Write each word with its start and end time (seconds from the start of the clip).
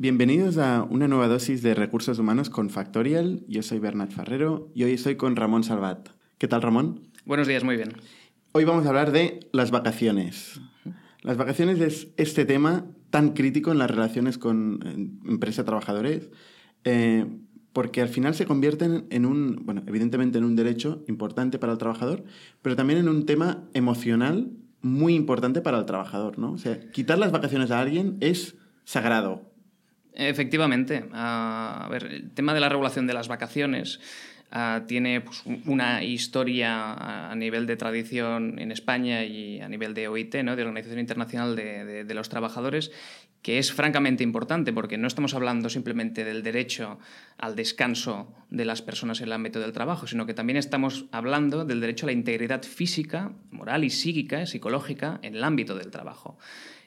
Bienvenidos 0.00 0.56
a 0.56 0.84
una 0.84 1.08
nueva 1.08 1.28
dosis 1.28 1.60
de 1.60 1.74
recursos 1.74 2.18
humanos 2.18 2.48
con 2.48 2.70
Factorial. 2.70 3.44
Yo 3.48 3.62
soy 3.62 3.80
Bernat 3.80 4.10
Ferrero 4.10 4.70
y 4.74 4.84
hoy 4.84 4.94
estoy 4.94 5.16
con 5.16 5.36
Ramón 5.36 5.62
Salvat. 5.62 6.08
¿Qué 6.38 6.48
tal, 6.48 6.62
Ramón? 6.62 7.02
Buenos 7.26 7.46
días, 7.46 7.64
muy 7.64 7.76
bien. 7.76 7.92
Hoy 8.52 8.64
vamos 8.64 8.86
a 8.86 8.88
hablar 8.88 9.12
de 9.12 9.40
las 9.52 9.70
vacaciones. 9.70 10.58
Las 11.20 11.36
vacaciones 11.36 11.80
es 11.80 12.08
este 12.16 12.46
tema 12.46 12.86
tan 13.10 13.34
crítico 13.34 13.72
en 13.72 13.78
las 13.78 13.90
relaciones 13.90 14.38
con 14.38 15.20
empresa-trabajadores, 15.28 16.30
eh, 16.84 17.26
porque 17.74 18.00
al 18.00 18.08
final 18.08 18.34
se 18.34 18.46
convierten 18.46 19.04
en 19.10 19.26
un, 19.26 19.66
bueno, 19.66 19.82
evidentemente 19.86 20.38
en 20.38 20.44
un 20.44 20.56
derecho 20.56 21.04
importante 21.08 21.58
para 21.58 21.72
el 21.72 21.78
trabajador, 21.78 22.24
pero 22.62 22.74
también 22.74 23.00
en 23.00 23.10
un 23.10 23.26
tema 23.26 23.68
emocional 23.74 24.50
muy 24.80 25.14
importante 25.14 25.60
para 25.60 25.78
el 25.78 25.84
trabajador, 25.84 26.38
¿no? 26.38 26.52
O 26.52 26.58
sea, 26.58 26.90
quitar 26.90 27.18
las 27.18 27.32
vacaciones 27.32 27.70
a 27.70 27.80
alguien 27.80 28.16
es 28.20 28.56
sagrado. 28.86 29.49
Efectivamente. 30.14 31.04
a 31.12 31.88
ver, 31.90 32.04
el 32.04 32.30
tema 32.30 32.54
de 32.54 32.60
la 32.60 32.68
regulación 32.68 33.06
de 33.06 33.14
las 33.14 33.28
vacaciones 33.28 34.00
ah, 34.50 34.82
tiene 34.86 35.20
pues, 35.20 35.42
una 35.66 36.02
historia 36.02 37.30
a 37.30 37.34
nivel 37.36 37.66
de 37.66 37.76
tradición 37.76 38.58
en 38.58 38.72
España 38.72 39.24
y 39.24 39.60
a 39.60 39.68
nivel 39.68 39.94
de 39.94 40.08
OIT, 40.08 40.36
¿no? 40.42 40.56
de 40.56 40.62
Organización 40.62 41.00
Internacional 41.00 41.56
de, 41.56 42.04
de, 42.04 42.14
los 42.14 42.28
Trabajadores, 42.28 42.90
que 43.42 43.58
es 43.58 43.72
francamente 43.72 44.22
importante 44.22 44.72
porque 44.72 44.98
no 44.98 45.06
estamos 45.06 45.34
hablando 45.34 45.70
simplemente 45.70 46.24
del 46.24 46.42
derecho 46.42 46.98
al 47.38 47.56
descanso 47.56 48.34
de 48.50 48.64
las 48.64 48.82
personas 48.82 49.20
en 49.20 49.26
el 49.26 49.32
ámbito 49.32 49.60
del 49.60 49.72
trabajo, 49.72 50.06
sino 50.06 50.26
que 50.26 50.34
también 50.34 50.56
estamos 50.56 51.06
hablando 51.12 51.64
del 51.64 51.80
derecho 51.80 52.06
a 52.06 52.08
la 52.08 52.12
integridad 52.12 52.62
física, 52.62 53.32
moral 53.50 53.84
y 53.84 53.90
psíquica, 53.90 54.44
psicológica 54.44 55.20
en 55.22 55.36
el 55.36 55.44
ámbito 55.44 55.74
del 55.76 55.90
trabajo. 55.90 56.36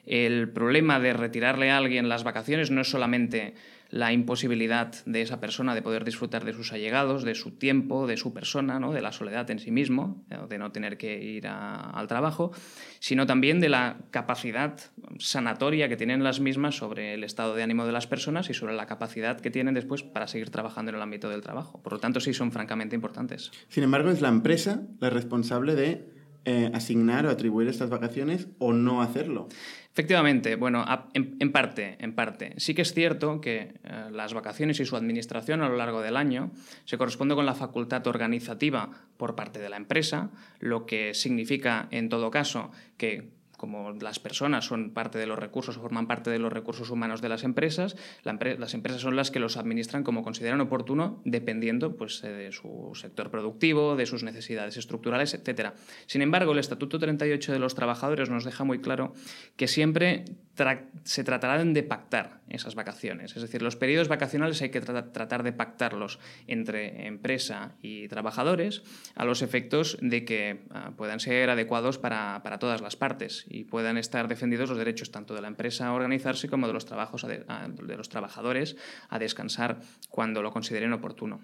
El 0.06 0.50
problema 0.50 1.00
de 1.00 1.12
retirarle 1.12 1.70
a 1.70 1.78
alguien 1.78 2.08
las 2.08 2.24
vacaciones 2.24 2.70
no 2.70 2.82
es 2.82 2.90
solamente 2.90 3.54
la 3.94 4.12
imposibilidad 4.12 4.92
de 5.06 5.22
esa 5.22 5.40
persona 5.40 5.72
de 5.72 5.80
poder 5.80 6.04
disfrutar 6.04 6.44
de 6.44 6.52
sus 6.52 6.72
allegados, 6.72 7.22
de 7.22 7.36
su 7.36 7.52
tiempo, 7.52 8.08
de 8.08 8.16
su 8.16 8.34
persona, 8.34 8.80
¿no? 8.80 8.92
de 8.92 9.00
la 9.00 9.12
soledad 9.12 9.48
en 9.52 9.60
sí 9.60 9.70
mismo, 9.70 10.24
eh, 10.30 10.38
de 10.48 10.58
no 10.58 10.72
tener 10.72 10.96
que 10.98 11.22
ir 11.22 11.46
al 11.46 12.08
trabajo, 12.08 12.50
sino 12.98 13.24
también 13.26 13.60
de 13.60 13.68
la 13.68 13.98
capacidad 14.10 14.80
sanatoria 15.18 15.88
que 15.88 15.96
tienen 15.96 16.24
las 16.24 16.40
mismas 16.40 16.76
sobre 16.76 17.14
el 17.14 17.22
estado 17.22 17.54
de 17.54 17.62
ánimo 17.62 17.86
de 17.86 17.92
las 17.92 18.08
personas 18.08 18.50
y 18.50 18.54
sobre 18.54 18.74
la 18.74 18.86
capacidad 18.86 19.40
que 19.40 19.52
tienen 19.52 19.74
después 19.74 20.02
para 20.02 20.26
seguir 20.26 20.50
trabajando 20.50 20.90
en 20.90 20.96
el 20.96 21.02
ámbito 21.02 21.28
del 21.28 21.42
trabajo. 21.42 21.80
Por 21.80 21.92
lo 21.92 22.00
tanto, 22.00 22.18
sí 22.18 22.34
son 22.34 22.50
francamente 22.50 22.96
importantes. 22.96 23.52
Sin 23.68 23.84
embargo, 23.84 24.10
es 24.10 24.20
la 24.20 24.28
empresa 24.28 24.82
la 24.98 25.10
responsable 25.10 25.76
de 25.76 26.14
eh, 26.46 26.70
asignar 26.74 27.24
o 27.24 27.30
atribuir 27.30 27.68
estas 27.68 27.88
vacaciones 27.88 28.48
o 28.58 28.74
no 28.74 29.00
hacerlo. 29.00 29.48
Efectivamente, 29.94 30.56
bueno, 30.56 30.84
en, 31.14 31.52
parte, 31.52 31.96
en 32.00 32.16
parte. 32.16 32.54
Sí 32.56 32.74
que 32.74 32.82
es 32.82 32.92
cierto 32.92 33.40
que 33.40 33.74
eh, 33.84 34.08
las 34.10 34.34
vacaciones 34.34 34.80
y 34.80 34.84
su 34.86 34.96
administración 34.96 35.62
a 35.62 35.68
lo 35.68 35.76
largo 35.76 36.02
del 36.02 36.16
año 36.16 36.50
se 36.84 36.98
corresponde 36.98 37.36
con 37.36 37.46
la 37.46 37.54
facultad 37.54 38.04
organizativa 38.08 38.90
por 39.16 39.36
parte 39.36 39.60
de 39.60 39.68
la 39.68 39.76
empresa, 39.76 40.30
lo 40.58 40.84
que 40.84 41.14
significa, 41.14 41.86
en 41.92 42.08
todo 42.08 42.32
caso, 42.32 42.72
que 42.96 43.30
como 43.64 43.92
las 43.92 44.18
personas 44.18 44.66
son 44.66 44.90
parte 44.90 45.18
de 45.18 45.24
los 45.24 45.38
recursos, 45.38 45.78
forman 45.78 46.06
parte 46.06 46.28
de 46.28 46.38
los 46.38 46.52
recursos 46.52 46.90
humanos 46.90 47.22
de 47.22 47.30
las 47.30 47.44
empresas, 47.44 47.96
las 48.22 48.74
empresas 48.74 49.00
son 49.00 49.16
las 49.16 49.30
que 49.30 49.40
los 49.40 49.56
administran 49.56 50.04
como 50.04 50.22
consideran 50.22 50.60
oportuno, 50.60 51.22
dependiendo 51.24 51.96
pues, 51.96 52.22
eh, 52.24 52.28
de 52.28 52.52
su 52.52 52.90
sector 52.92 53.30
productivo, 53.30 53.96
de 53.96 54.04
sus 54.04 54.22
necesidades 54.22 54.76
estructurales, 54.76 55.32
etc. 55.32 55.70
Sin 56.04 56.20
embargo, 56.20 56.52
el 56.52 56.58
Estatuto 56.58 56.98
38 56.98 57.54
de 57.54 57.58
los 57.58 57.74
Trabajadores 57.74 58.28
nos 58.28 58.44
deja 58.44 58.64
muy 58.64 58.82
claro 58.82 59.14
que 59.56 59.66
siempre 59.66 60.26
se 61.04 61.24
tratará 61.24 61.64
de 61.64 61.82
pactar 61.82 62.42
esas 62.48 62.74
vacaciones. 62.74 63.36
Es 63.36 63.42
decir, 63.42 63.62
los 63.62 63.76
periodos 63.76 64.08
vacacionales 64.08 64.60
hay 64.62 64.70
que 64.70 64.80
tratar 64.80 65.42
de 65.42 65.52
pactarlos 65.52 66.18
entre 66.46 67.06
empresa 67.06 67.76
y 67.82 68.08
trabajadores 68.08 68.82
a 69.14 69.24
los 69.24 69.42
efectos 69.42 69.98
de 70.00 70.24
que 70.24 70.64
ah, 70.70 70.92
puedan 70.96 71.20
ser 71.20 71.50
adecuados 71.50 71.98
para, 71.98 72.42
para 72.42 72.58
todas 72.58 72.80
las 72.80 72.96
partes 72.96 73.46
y 73.48 73.64
puedan 73.64 73.98
estar 73.98 74.28
defendidos 74.28 74.68
los 74.68 74.78
derechos 74.78 75.10
tanto 75.10 75.34
de 75.34 75.40
la 75.40 75.48
empresa 75.48 75.88
a 75.88 75.92
organizarse 75.92 76.48
como 76.48 76.66
de 76.66 76.72
los, 76.72 76.84
trabajos 76.84 77.26
de, 77.26 77.96
los 77.96 78.08
trabajadores 78.08 78.76
a 79.08 79.18
descansar 79.18 79.80
cuando 80.08 80.42
lo 80.42 80.52
consideren 80.52 80.92
oportuno. 80.92 81.40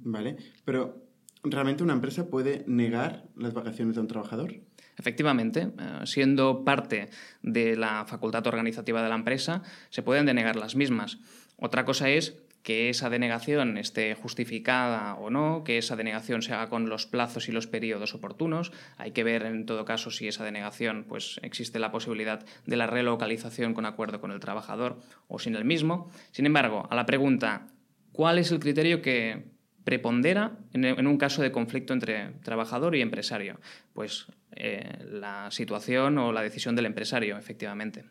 Vale, 0.00 0.36
pero 0.64 1.06
¿realmente 1.44 1.82
una 1.82 1.92
empresa 1.92 2.28
puede 2.28 2.64
negar 2.66 3.28
las 3.36 3.54
vacaciones 3.54 3.94
de 3.94 4.00
un 4.00 4.08
trabajador? 4.08 4.54
Efectivamente, 4.98 5.68
eh, 5.78 6.00
siendo 6.04 6.64
parte 6.64 7.08
de 7.42 7.76
la 7.76 8.04
facultad 8.06 8.46
organizativa 8.46 9.02
de 9.02 9.08
la 9.08 9.14
empresa, 9.14 9.62
se 9.90 10.02
pueden 10.02 10.26
denegar 10.26 10.56
las 10.56 10.76
mismas. 10.76 11.18
Otra 11.56 11.84
cosa 11.84 12.10
es 12.10 12.36
que 12.62 12.88
esa 12.88 13.10
denegación 13.10 13.76
esté 13.76 14.14
justificada 14.14 15.14
o 15.14 15.30
no, 15.30 15.64
que 15.64 15.78
esa 15.78 15.96
denegación 15.96 16.42
se 16.42 16.52
haga 16.52 16.68
con 16.68 16.88
los 16.88 17.06
plazos 17.06 17.48
y 17.48 17.52
los 17.52 17.66
periodos 17.66 18.14
oportunos. 18.14 18.72
Hay 18.98 19.10
que 19.10 19.24
ver 19.24 19.42
en 19.42 19.66
todo 19.66 19.84
caso 19.84 20.10
si 20.10 20.28
esa 20.28 20.44
denegación 20.44 21.04
pues 21.08 21.40
existe 21.42 21.80
la 21.80 21.90
posibilidad 21.90 22.44
de 22.66 22.76
la 22.76 22.86
relocalización 22.86 23.74
con 23.74 23.84
acuerdo 23.84 24.20
con 24.20 24.30
el 24.30 24.40
trabajador 24.40 25.00
o 25.26 25.38
sin 25.38 25.56
el 25.56 25.64
mismo. 25.64 26.10
Sin 26.30 26.46
embargo, 26.46 26.86
a 26.88 26.94
la 26.94 27.06
pregunta 27.06 27.66
¿cuál 28.12 28.38
es 28.38 28.52
el 28.52 28.60
criterio 28.60 29.02
que 29.02 29.44
prepondera 29.84 30.58
en, 30.72 31.06
un 31.06 31.18
caso 31.18 31.42
de 31.42 31.52
conflicto 31.52 31.92
entre 31.92 32.32
trabajador 32.42 32.96
y 32.96 33.00
empresario? 33.00 33.60
Pues 33.92 34.26
eh, 34.52 35.04
la 35.10 35.50
situación 35.50 36.18
o 36.18 36.32
la 36.32 36.42
decisión 36.42 36.76
del 36.76 36.86
empresario, 36.86 37.36
efectivamente. 37.36 38.04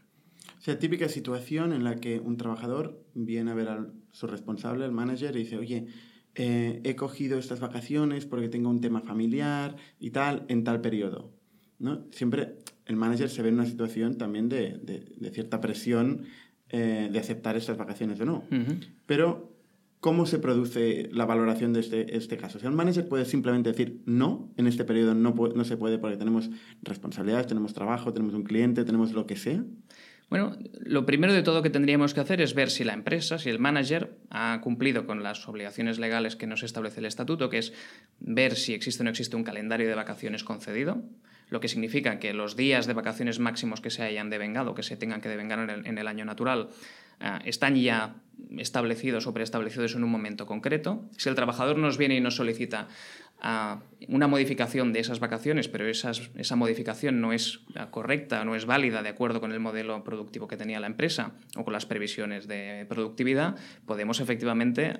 O 0.59 0.63
sea, 0.63 0.77
típica 0.77 1.09
situación 1.09 1.73
en 1.73 1.83
la 1.83 1.95
que 1.95 2.19
un 2.19 2.37
trabajador 2.37 3.03
viene 3.15 3.51
a 3.51 3.55
ver 3.55 3.69
a 3.69 3.87
su 4.11 4.27
responsable, 4.27 4.85
el 4.85 4.91
manager, 4.91 5.35
y 5.35 5.39
dice, 5.39 5.57
oye, 5.57 5.87
eh, 6.35 6.81
he 6.83 6.95
cogido 6.95 7.39
estas 7.39 7.59
vacaciones 7.59 8.25
porque 8.25 8.47
tengo 8.47 8.69
un 8.69 8.79
tema 8.79 9.01
familiar 9.01 9.75
y 9.99 10.11
tal, 10.11 10.45
en 10.47 10.63
tal 10.63 10.79
periodo. 10.79 11.31
¿no? 11.79 12.05
Siempre 12.11 12.57
el 12.85 12.95
manager 12.95 13.29
se 13.29 13.41
ve 13.41 13.49
en 13.49 13.55
una 13.55 13.65
situación 13.65 14.17
también 14.17 14.47
de, 14.47 14.77
de, 14.77 15.31
cierta 15.31 15.59
presión 15.59 16.25
eh, 16.69 17.09
de 17.11 17.19
aceptar 17.19 17.57
estas 17.57 17.77
vacaciones 17.77 18.19
o 18.21 18.25
no. 18.25 18.43
Pero, 19.05 19.50
¿cómo 20.01 20.25
se 20.25 20.39
produce 20.39 21.07
la 21.13 21.25
valoración 21.25 21.71
de 21.71 21.79
este, 21.79 22.17
este 22.17 22.35
caso? 22.35 22.57
O 22.57 22.61
sea, 22.61 22.69
el 22.69 22.75
manager 22.75 23.07
puede 23.07 23.23
simplemente 23.23 23.71
decir, 23.71 24.01
no, 24.05 24.51
en 24.57 24.67
este 24.67 24.83
periodo 24.83 25.13
no, 25.13 25.63
se 25.63 25.77
puede 25.77 25.99
porque 25.99 26.17
tenemos 26.17 26.49
responsabilidades, 26.81 27.47
tenemos 27.47 27.73
trabajo, 27.73 28.11
tenemos 28.11 28.33
un 28.33 28.43
cliente, 28.43 28.83
tenemos 28.83 29.13
lo 29.13 29.25
que 29.27 29.37
sea. 29.37 29.63
Bueno, 30.29 30.57
lo 30.79 31.05
primero 31.05 31.33
de 31.33 31.43
todo 31.43 31.61
que 31.61 31.69
tendríamos 31.69 32.13
que 32.13 32.21
hacer 32.21 32.41
es 32.41 32.55
ver 32.55 32.71
si 32.71 32.83
la 32.83 32.93
empresa, 32.93 33.37
si 33.37 33.49
el 33.49 33.59
manager 33.59 34.17
ha 34.29 34.59
cumplido 34.61 35.05
con 35.05 35.23
las 35.23 35.47
obligaciones 35.47 35.99
legales 35.99 36.35
que 36.35 36.47
nos 36.47 36.63
establece 36.63 37.01
el 37.01 37.05
estatuto, 37.05 37.49
que 37.49 37.59
es 37.59 37.73
ver 38.19 38.55
si 38.55 38.73
existe 38.73 39.03
o 39.03 39.05
no 39.05 39.09
existe 39.09 39.35
un 39.35 39.43
calendario 39.43 39.87
de 39.87 39.95
vacaciones 39.95 40.43
concedido, 40.43 41.03
lo 41.51 41.59
que 41.59 41.67
significa 41.67 42.17
que 42.17 42.33
los 42.33 42.55
días 42.55 42.87
de 42.87 42.93
vacaciones 42.93 43.39
máximos 43.39 43.81
que 43.81 43.89
se 43.89 44.03
hayan 44.03 44.29
devengado, 44.29 44.73
que 44.73 44.83
se 44.83 44.95
tengan 44.95 45.19
que 45.19 45.27
devengar 45.27 45.69
en 45.85 45.97
el, 45.97 46.07
año 46.07 46.23
natural, 46.23 46.69
están 47.45 47.75
ya 47.75 48.15
establecidos 48.57 49.27
o 49.27 49.33
preestablecidos 49.33 49.95
en 49.95 50.03
un 50.03 50.11
momento 50.11 50.45
concreto. 50.45 51.09
Si 51.17 51.29
el 51.29 51.35
trabajador 51.35 51.77
nos 51.77 51.97
viene 51.97 52.15
y 52.15 52.21
nos 52.21 52.35
solicita 52.35 52.87
una 54.07 54.27
modificación 54.27 54.93
de 54.93 54.99
esas 54.99 55.19
vacaciones, 55.19 55.67
pero 55.67 55.87
esa 55.87 56.55
modificación 56.55 57.21
no 57.21 57.33
es 57.33 57.61
correcta, 57.89 58.45
no 58.45 58.55
es 58.55 58.65
válida 58.65 59.01
de 59.01 59.09
acuerdo 59.09 59.39
con 59.39 59.51
el 59.51 59.59
modelo 59.59 60.03
productivo 60.03 60.47
que 60.47 60.57
tenía 60.57 60.79
la 60.79 60.87
empresa 60.87 61.31
o 61.55 61.63
con 61.63 61.73
las 61.73 61.85
previsiones 61.85 62.47
de 62.47 62.85
productividad, 62.87 63.55
podemos 63.85 64.19
efectivamente 64.19 64.93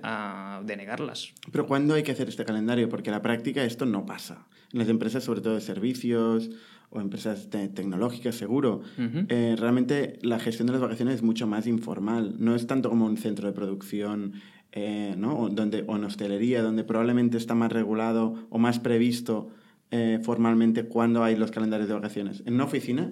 denegarlas. 0.64 1.34
Pero 1.52 1.68
¿cuándo 1.68 1.94
hay 1.94 2.04
que 2.04 2.12
hacer 2.12 2.30
este 2.30 2.46
calendario? 2.46 2.90
Porque 2.90 3.10
en 3.10 3.16
la 3.16 3.22
práctica 3.22 3.64
esto 3.64 3.86
no 3.86 4.06
pasa. 4.06 4.48
En 4.74 4.80
las 4.80 4.90
empresas, 4.90 5.24
sobre 5.24 5.42
todo 5.42 5.56
de 5.56 5.62
servicios 5.62 6.50
o 6.90 7.00
empresas 7.00 7.50
tecnológicas, 7.50 8.36
seguro, 8.36 8.82
eh, 9.30 9.56
realmente 9.58 10.20
la 10.24 10.40
gestión 10.40 10.68
de 10.68 10.74
las 10.74 10.82
vacaciones 10.82 11.16
es 11.16 11.24
mucho 11.24 11.48
más 11.48 11.68
informal. 11.68 12.36
No 12.40 12.56
es 12.56 12.68
tanto 12.68 12.90
como 12.90 13.06
un 13.06 13.18
centro 13.18 13.48
de 13.48 13.54
producción 13.54 14.34
eh, 14.74 15.16
¿no? 15.18 15.38
o, 15.38 15.50
donde, 15.50 15.84
o 15.88 15.98
en 15.98 16.06
hostelería, 16.06 16.62
donde 16.62 16.84
probablemente 16.84 17.38
está 17.38 17.56
más 17.56 17.72
regulado 17.72 18.48
o 18.50 18.58
más 18.58 18.80
previsto 18.80 19.50
eh, 19.92 20.20
formalmente 20.24 20.86
cuándo 20.86 21.24
hay 21.26 21.36
los 21.36 21.52
calendarios 21.52 21.90
de 21.90 21.96
vacaciones. 21.96 22.44
En 22.46 22.54
una 22.54 22.64
oficina, 22.64 23.12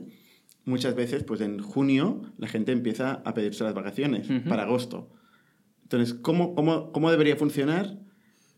muchas 0.64 0.96
veces, 0.96 1.26
pues 1.26 1.42
en 1.42 1.60
junio, 1.60 2.22
la 2.38 2.48
gente 2.48 2.72
empieza 2.72 3.22
a 3.26 3.34
pedirse 3.34 3.66
las 3.66 3.74
vacaciones 3.74 4.28
para 4.48 4.64
agosto. 4.64 5.10
Entonces, 5.84 6.14
¿cómo, 6.14 6.56
cómo, 6.56 6.94
cómo 6.94 7.12
debería 7.12 7.36
funcionar? 7.36 7.98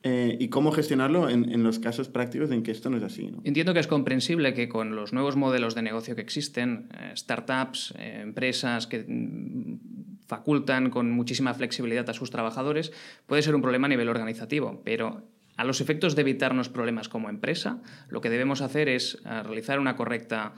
Eh, 0.03 0.35
y 0.39 0.47
cómo 0.47 0.71
gestionarlo 0.71 1.29
en, 1.29 1.51
en, 1.51 1.61
los 1.61 1.77
casos 1.77 2.09
prácticos 2.09 2.49
en 2.49 2.63
que 2.63 2.71
esto 2.71 2.89
no 2.89 2.97
es 2.97 3.03
así. 3.03 3.27
¿no? 3.27 3.39
Entiendo 3.43 3.75
que 3.75 3.79
es 3.79 3.85
comprensible 3.85 4.55
que 4.55 4.67
con 4.67 4.95
los 4.95 5.13
nuevos 5.13 5.35
modelos 5.35 5.75
de 5.75 5.83
negocio 5.83 6.15
que 6.15 6.23
existen, 6.23 6.89
startups, 7.15 7.93
empresas 7.99 8.87
que 8.87 9.05
facultan 10.31 10.91
con 10.91 11.11
muchísima 11.11 11.53
flexibilidad 11.53 12.09
a 12.09 12.13
sus 12.13 12.31
trabajadores, 12.31 12.93
puede 13.27 13.41
ser 13.41 13.53
un 13.53 13.61
problema 13.61 13.87
a 13.87 13.89
nivel 13.89 14.07
organizativo, 14.07 14.81
pero 14.85 15.27
a 15.57 15.65
los 15.65 15.81
efectos 15.81 16.15
de 16.15 16.21
evitarnos 16.21 16.69
problemas 16.69 17.09
como 17.09 17.29
empresa, 17.29 17.81
lo 18.07 18.21
que 18.21 18.29
debemos 18.29 18.61
hacer 18.61 18.87
es 18.87 19.17
ah, 19.25 19.43
realizar 19.43 19.77
una 19.77 19.97
correcta, 19.97 20.53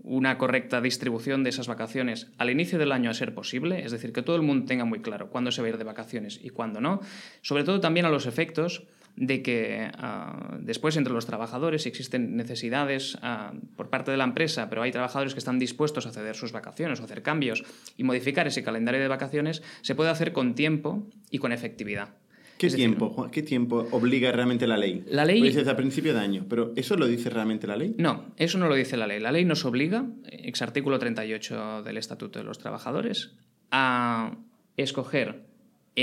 una 0.00 0.36
correcta 0.36 0.82
distribución 0.82 1.42
de 1.42 1.48
esas 1.48 1.68
vacaciones 1.68 2.30
al 2.36 2.50
inicio 2.50 2.78
del 2.78 2.92
año 2.92 3.08
a 3.08 3.14
ser 3.14 3.32
posible, 3.32 3.82
es 3.82 3.92
decir, 3.92 4.12
que 4.12 4.20
todo 4.20 4.36
el 4.36 4.42
mundo 4.42 4.66
tenga 4.66 4.84
muy 4.84 5.00
claro 5.00 5.30
cuándo 5.30 5.50
se 5.50 5.62
va 5.62 5.68
a 5.68 5.70
ir 5.70 5.78
de 5.78 5.84
vacaciones 5.84 6.38
y 6.42 6.50
cuándo 6.50 6.82
no, 6.82 7.00
sobre 7.40 7.64
todo 7.64 7.80
también 7.80 8.04
a 8.04 8.10
los 8.10 8.26
efectos 8.26 8.82
de 9.18 9.42
que 9.42 9.90
ah, 9.98 10.56
después 10.60 10.96
entre 10.96 11.12
los 11.12 11.26
trabajadores, 11.26 11.82
si 11.82 11.88
existen 11.88 12.36
necesidades 12.36 13.18
ah, 13.22 13.52
por 13.76 13.90
parte 13.90 14.10
de 14.10 14.16
la 14.16 14.24
empresa, 14.24 14.68
pero 14.68 14.82
hay 14.82 14.92
trabajadores 14.92 15.34
que 15.34 15.40
están 15.40 15.58
dispuestos 15.58 16.06
a 16.06 16.12
ceder 16.12 16.36
sus 16.36 16.52
vacaciones 16.52 17.00
o 17.00 17.04
hacer 17.04 17.22
cambios 17.22 17.64
y 17.96 18.04
modificar 18.04 18.46
ese 18.46 18.62
calendario 18.62 19.00
de 19.00 19.08
vacaciones, 19.08 19.62
se 19.82 19.94
puede 19.94 20.10
hacer 20.10 20.32
con 20.32 20.54
tiempo 20.54 21.06
y 21.30 21.38
con 21.38 21.52
efectividad. 21.52 22.10
¿Qué 22.58 22.70
tiempo, 22.70 23.28
¿Qué 23.30 23.42
tiempo 23.42 23.86
obliga 23.92 24.32
realmente 24.32 24.66
la 24.66 24.76
ley? 24.76 25.04
La 25.06 25.24
ley... 25.24 25.38
Lo 25.38 25.46
dices 25.46 25.68
a 25.68 25.76
principio 25.76 26.12
de 26.12 26.18
año, 26.18 26.46
pero 26.48 26.72
¿eso 26.74 26.96
lo 26.96 27.06
dice 27.06 27.30
realmente 27.30 27.68
la 27.68 27.76
ley? 27.76 27.94
No, 27.98 28.32
eso 28.36 28.58
no 28.58 28.68
lo 28.68 28.74
dice 28.74 28.96
la 28.96 29.06
ley. 29.06 29.20
La 29.20 29.30
ley 29.30 29.44
nos 29.44 29.64
obliga, 29.64 30.06
ex 30.26 30.60
artículo 30.60 30.98
38 30.98 31.84
del 31.84 31.96
Estatuto 31.96 32.40
de 32.40 32.44
los 32.44 32.58
Trabajadores, 32.58 33.30
a 33.70 34.36
escoger, 34.76 35.47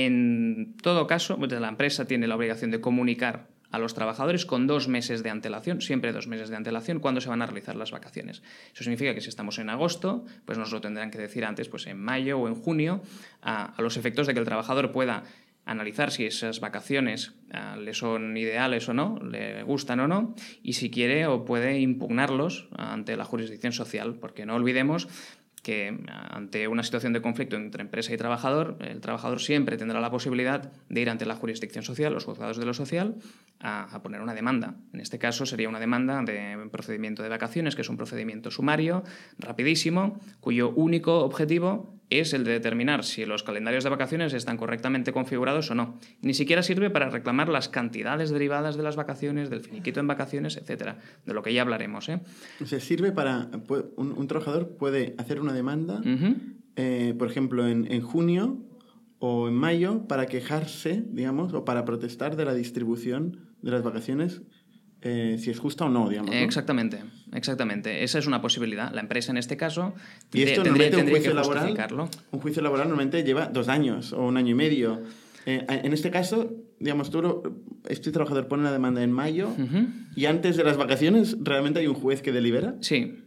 en 0.04 0.76
todo 0.82 1.08
caso, 1.08 1.38
la 1.38 1.70
empresa 1.70 2.06
tiene 2.06 2.28
la 2.28 2.36
obligación 2.36 2.70
de 2.70 2.82
comunicar 2.82 3.48
a 3.72 3.80
los 3.80 3.94
trabajadores 3.94 4.46
con 4.46 4.68
dos 4.68 4.90
meses 4.90 5.24
de 5.24 5.30
antelación, 5.30 5.80
siempre 5.80 6.12
dos 6.12 6.28
meses 6.28 6.50
de 6.50 6.58
antelación, 6.58 7.00
cuando 7.00 7.22
se 7.22 7.30
van 7.30 7.42
a 7.42 7.46
realizar 7.46 7.78
las 7.78 7.92
vacaciones. 7.92 8.44
Eso 8.74 8.84
significa 8.84 9.14
que 9.14 9.22
si 9.22 9.30
estamos 9.30 9.58
en 9.58 9.70
agosto, 9.70 10.26
pues 10.44 10.58
nos 10.58 10.74
lo 10.74 10.82
tendrán 10.82 11.12
que 11.12 11.18
decir 11.18 11.46
antes, 11.46 11.70
pues 11.70 11.88
en 11.88 11.98
mayo 11.98 12.40
o 12.40 12.50
en 12.50 12.56
junio, 12.56 13.02
a, 13.42 13.74
los 13.78 13.96
efectos 13.96 14.28
de 14.28 14.34
que 14.34 14.40
el 14.40 14.46
trabajador 14.46 14.92
pueda 14.92 15.24
analizar 15.64 16.12
si 16.12 16.26
esas 16.26 16.60
vacaciones 16.60 17.34
le 17.80 17.94
son 17.94 18.36
ideales 18.36 18.88
o 18.90 18.94
no, 18.94 19.18
le 19.20 19.64
gustan 19.64 20.02
o 20.02 20.08
no, 20.10 20.36
y 20.62 20.74
si 20.74 20.92
quiere 20.92 21.26
o 21.26 21.46
puede 21.46 21.80
impugnarlos 21.80 22.68
ante 22.78 23.16
la 23.16 23.24
jurisdicción 23.24 23.72
social, 23.72 24.16
porque 24.16 24.46
no 24.46 24.56
olvidemos 24.56 25.08
que 25.66 25.98
ante 26.30 26.68
una 26.68 26.84
situación 26.84 27.12
de 27.12 27.24
conflicto 27.24 27.56
entre 27.56 27.82
empresa 27.82 28.14
y 28.14 28.18
trabajador, 28.18 28.78
el 28.82 29.02
trabajador 29.02 29.42
siempre 29.42 29.78
tendrá 29.78 30.00
la 30.00 30.12
posibilidad 30.12 30.72
de 30.90 31.02
ir 31.02 31.10
ante 31.10 31.26
la 31.26 31.36
jurisdicción 31.36 31.84
social, 31.84 32.14
los 32.14 32.24
juzgados 32.24 32.58
de 32.58 32.66
lo 32.68 32.76
social, 32.76 33.16
a, 33.60 34.00
poner 34.04 34.22
una 34.22 34.36
demanda. 34.36 34.76
En 34.94 35.00
este 35.00 35.18
caso 35.18 35.48
sería 35.48 35.68
una 35.68 35.80
demanda 35.80 36.22
de 36.22 36.56
procedimiento 36.72 37.24
de 37.24 37.30
vacaciones, 37.30 37.76
que 37.76 37.82
es 37.82 37.90
un 37.90 37.98
procedimiento 37.98 38.52
sumario, 38.52 39.04
rapidísimo, 39.40 40.20
cuyo 40.40 40.70
único 40.70 41.22
objetivo 41.22 41.96
es 42.10 42.34
el 42.34 42.44
de 42.44 42.52
determinar 42.52 43.04
si 43.04 43.26
los 43.26 43.44
calendarios 43.44 43.84
de 43.84 43.90
vacaciones 43.90 44.34
están 44.34 44.58
correctamente 44.58 45.12
configurados 45.12 45.72
o 45.72 45.76
no. 45.76 46.00
Ni 46.22 46.34
siquiera 46.34 46.64
sirve 46.64 46.90
para 46.90 47.10
reclamar 47.10 47.50
las 47.50 47.70
cantidades 47.70 48.30
derivadas 48.30 48.78
de 48.78 48.84
las 48.84 48.96
vacaciones, 48.96 49.50
del 49.50 49.62
finiquito 49.62 50.00
en 50.00 50.08
vacaciones, 50.08 50.58
etcétera, 50.58 51.00
de 51.26 51.34
lo 51.34 51.42
que 51.42 51.54
ya 51.54 51.62
hablaremos. 51.62 52.10
¿eh? 52.10 52.22
O 52.62 52.66
sea, 52.66 52.80
sirve 52.80 53.12
para. 53.12 53.50
Un, 53.96 54.28
trabajador 54.28 54.78
puede 54.78 55.16
hacer 55.18 55.40
una 55.40 55.54
demanda, 55.54 56.02
eh, 56.76 57.14
por 57.18 57.30
ejemplo, 57.30 57.68
en, 57.68 57.92
en 57.92 58.02
junio 58.02 58.60
o 59.20 59.48
en 59.48 59.56
mayo, 59.56 60.08
para 60.08 60.26
quejarse, 60.26 61.04
digamos, 61.08 61.54
o 61.54 61.66
para 61.66 61.86
protestar 61.86 62.36
de 62.36 62.46
la 62.46 62.54
distribución 62.54 63.40
de 63.62 63.72
las 63.72 63.82
vacaciones 63.82 64.42
eh, 65.08 65.38
si 65.40 65.52
es 65.52 65.60
justa 65.60 65.86
o 65.86 65.90
no, 65.90 66.10
digamos. 66.10 66.34
Exactamente, 66.34 67.00
exactamente. 67.34 68.04
Esa 68.04 68.20
es 68.20 68.28
una 68.28 68.42
posibilidad. 68.42 68.92
La 68.94 69.02
empresa 69.02 69.32
en 69.32 69.38
este 69.38 69.58
caso 69.58 69.94
y 70.34 70.44
esto 70.44 70.64
tendría, 70.64 70.98
un 70.98 71.10
juicio 71.10 71.34
laboral, 71.34 72.10
Un 72.32 72.40
juicio 72.40 72.62
laboral 72.62 72.88
normalmente 72.88 73.24
lleva 73.24 73.48
dos 73.48 73.68
años 73.68 74.14
o 74.14 74.26
un 74.26 74.38
año 74.38 74.52
y 74.52 74.56
medio. 74.56 75.04
Eh, 75.46 75.66
en 75.68 75.94
este 75.94 76.10
caso, 76.10 76.52
digamos, 76.80 77.12
tú, 77.12 77.44
este 77.88 78.12
trabajador 78.12 78.48
pone 78.48 78.64
la 78.64 78.72
demanda 78.72 79.04
en 79.04 79.12
mayo 79.12 79.50
y 80.16 80.26
antes 80.26 80.58
de 80.58 80.64
las 80.64 80.78
vacaciones, 80.78 81.38
¿realmente 81.40 81.80
hay 81.80 81.88
un 81.88 81.94
juez 81.94 82.22
que 82.22 82.32
delibera? 82.32 82.76
Sí, 82.82 83.25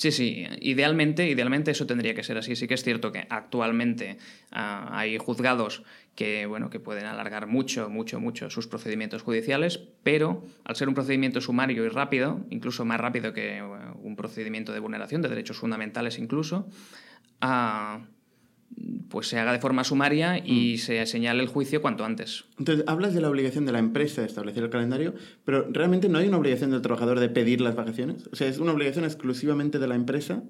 Sí, 0.00 0.12
sí, 0.12 0.46
idealmente, 0.62 1.28
idealmente 1.28 1.72
eso 1.72 1.86
tendría 1.86 2.14
que 2.14 2.22
ser 2.22 2.38
así. 2.38 2.56
Sí 2.56 2.66
que 2.66 2.72
es 2.72 2.82
cierto 2.82 3.12
que 3.12 3.26
actualmente 3.28 4.16
ah, 4.50 4.88
hay 4.92 5.18
juzgados 5.18 5.82
que, 6.14 6.46
bueno, 6.46 6.70
que 6.70 6.80
pueden 6.80 7.04
alargar 7.04 7.46
mucho, 7.46 7.90
mucho, 7.90 8.18
mucho 8.18 8.48
sus 8.48 8.66
procedimientos 8.66 9.20
judiciales, 9.20 9.78
pero 10.02 10.42
al 10.64 10.74
ser 10.76 10.88
un 10.88 10.94
procedimiento 10.94 11.42
sumario 11.42 11.84
y 11.84 11.90
rápido, 11.90 12.46
incluso 12.48 12.86
más 12.86 12.98
rápido 12.98 13.34
que 13.34 13.62
un 14.02 14.16
procedimiento 14.16 14.72
de 14.72 14.80
vulneración 14.80 15.20
de 15.20 15.28
derechos 15.28 15.58
fundamentales 15.58 16.18
incluso, 16.18 16.66
uh, 17.42 18.00
pues 19.08 19.26
se 19.28 19.38
haga 19.38 19.52
de 19.52 19.58
forma 19.58 19.84
sumaria 19.84 20.38
y 20.38 20.74
mm. 20.74 20.78
se 20.78 21.06
señale 21.06 21.42
el 21.42 21.48
juicio 21.48 21.82
cuanto 21.82 22.04
antes. 22.04 22.44
Entonces, 22.58 22.84
hablas 22.86 23.12
de 23.12 23.20
la 23.20 23.28
obligación 23.28 23.66
de 23.66 23.72
la 23.72 23.78
empresa 23.78 24.22
de 24.22 24.28
establecer 24.28 24.62
el 24.62 24.70
calendario, 24.70 25.14
pero 25.44 25.66
realmente 25.70 26.08
no 26.08 26.18
hay 26.18 26.28
una 26.28 26.38
obligación 26.38 26.70
del 26.70 26.80
trabajador 26.80 27.20
de 27.20 27.28
pedir 27.28 27.60
las 27.60 27.74
vacaciones. 27.74 28.28
O 28.32 28.36
sea, 28.36 28.48
es 28.48 28.58
una 28.58 28.72
obligación 28.72 29.04
exclusivamente 29.04 29.78
de 29.78 29.88
la 29.88 29.96
empresa 29.96 30.42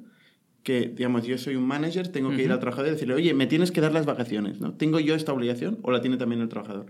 que, 0.63 0.89
digamos, 0.89 1.27
yo 1.27 1.39
soy 1.39 1.57
un 1.57 1.65
manager, 1.65 2.09
tengo 2.09 2.31
que 2.31 2.43
ir 2.43 2.53
al 2.53 2.61
trabajador 2.61 2.89
y 2.89 2.93
decirle, 2.93 3.15
oye, 3.15 3.33
me 3.33 3.47
tienes 3.47 3.73
que 3.73 3.81
dar 3.81 3.93
las 3.93 4.05
vacaciones, 4.05 4.61
¿no? 4.61 4.75
¿Tengo 4.75 5.01
yo 5.01 5.15
esta 5.15 5.33
obligación 5.33 5.79
o 5.83 5.91
la 5.91 6.03
tiene 6.03 6.19
también 6.19 6.43
el 6.43 6.51
trabajador? 6.51 6.87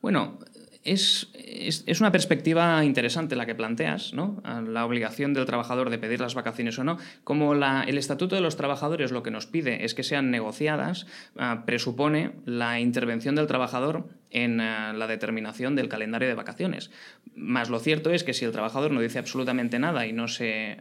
Bueno, 0.00 0.38
es, 0.82 2.00
una 2.00 2.10
perspectiva 2.10 2.82
interesante 2.84 3.36
la 3.36 3.44
que 3.44 3.54
planteas, 3.54 4.14
¿no? 4.14 4.42
la 4.66 4.86
obligación 4.86 5.34
del 5.34 5.44
trabajador 5.44 5.90
de 5.90 5.98
pedir 5.98 6.20
las 6.20 6.34
vacaciones 6.34 6.78
o 6.78 6.84
no. 6.84 6.98
Como 7.22 7.54
el 7.54 7.98
Estatuto 7.98 8.34
de 8.34 8.40
los 8.40 8.56
Trabajadores 8.56 9.12
lo 9.12 9.22
que 9.22 9.30
nos 9.30 9.46
pide 9.46 9.84
es 9.84 9.94
que 9.94 10.02
sean 10.02 10.30
negociadas, 10.30 11.06
ah, 11.36 11.64
presupone 11.66 12.32
la 12.46 12.80
intervención 12.80 13.34
del 13.34 13.46
trabajador 13.46 14.08
en 14.30 14.60
ah, 14.60 14.92
la 14.94 15.06
determinación 15.06 15.76
del 15.76 15.88
calendario 15.88 16.28
de 16.28 16.34
vacaciones. 16.34 16.90
Más 17.34 17.68
lo 17.68 17.78
cierto 17.78 18.10
es 18.10 18.24
que 18.24 18.32
si 18.32 18.44
el 18.46 18.52
trabajador 18.52 18.90
no 18.90 19.00
dice 19.00 19.18
absolutamente 19.18 19.78
nada 19.78 20.06
y 20.06 20.12
no 20.12 20.28
se 20.28 20.78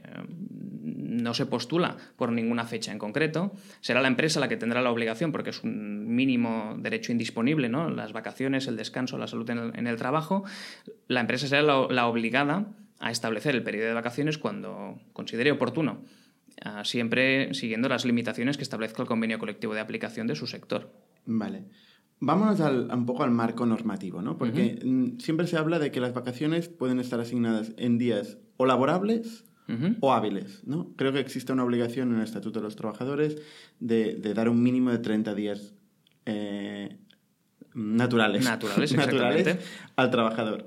no 1.24 1.34
se 1.34 1.46
postula 1.46 1.98
por 2.16 2.32
ninguna 2.32 2.66
fecha 2.66 2.92
en 2.92 3.00
concreto, 3.00 3.52
será 3.82 4.02
la 4.02 4.08
empresa 4.08 4.40
la 4.40 4.48
que 4.48 4.58
tendrá 4.58 4.82
la 4.82 4.92
obligación, 4.92 5.32
porque 5.32 5.52
es 5.52 5.64
un 5.64 6.16
mínimo 6.16 6.76
derecho 6.80 7.12
indisponible, 7.12 7.70
¿no? 7.70 7.90
las 7.90 8.14
vacaciones, 8.14 8.68
el 8.68 8.76
descanso, 8.76 9.18
la 9.18 9.28
salud 9.28 9.50
en 9.50 9.88
el, 9.88 9.96
trabajo, 9.98 10.44
la 11.08 11.22
empresa 11.22 11.48
será 11.48 11.62
la, 11.62 12.08
obligada 12.08 12.68
a 13.00 13.12
establecer 13.12 13.56
el 13.56 13.64
periodo 13.64 13.88
de 13.88 13.94
vacaciones 13.94 14.38
cuando 14.38 15.00
considere 15.14 15.52
oportuno, 15.52 16.02
ah, 16.64 16.84
siempre 16.84 17.54
siguiendo 17.54 17.90
las 17.90 18.06
limitaciones 18.06 18.58
que 18.58 18.64
establezca 18.64 19.02
el 19.02 19.08
convenio 19.08 19.40
colectivo 19.40 19.74
de 19.74 19.80
aplicación 19.80 20.28
de 20.28 20.36
su 20.36 20.48
sector. 20.48 20.92
Vale. 21.26 21.64
Vámonos 22.22 22.60
un 22.60 23.06
poco 23.06 23.24
al 23.24 23.32
marco 23.32 23.66
normativo, 23.66 24.22
¿no? 24.22 24.38
Porque 24.38 24.80
mm, 24.84 25.20
siempre 25.20 25.48
se 25.48 25.56
habla 25.56 25.80
de 25.80 25.92
que 25.92 26.02
las 26.02 26.14
vacaciones 26.14 26.68
pueden 26.68 27.00
estar 27.00 27.20
asignadas 27.22 27.72
en 27.78 27.98
días 27.98 28.40
o 28.58 28.66
laborables 28.66 29.46
o 30.00 30.14
hábiles. 30.14 30.62
¿no? 30.66 30.94
Creo 30.96 31.14
que 31.14 31.20
existe 31.20 31.54
una 31.54 31.64
obligación 31.64 32.12
en 32.12 32.18
el 32.18 32.24
Estatuto 32.24 32.60
de 32.60 32.64
los 32.64 32.76
Trabajadores 32.76 33.38
de, 33.80 34.16
dar 34.34 34.50
un 34.50 34.62
mínimo 34.62 34.92
de 34.92 35.00
30 35.00 35.36
días 35.36 35.74
eh, 36.26 36.98
naturales, 37.74 38.44
naturales, 38.44 38.94
naturales 38.96 39.58
al 39.96 40.12
trabajador. 40.12 40.66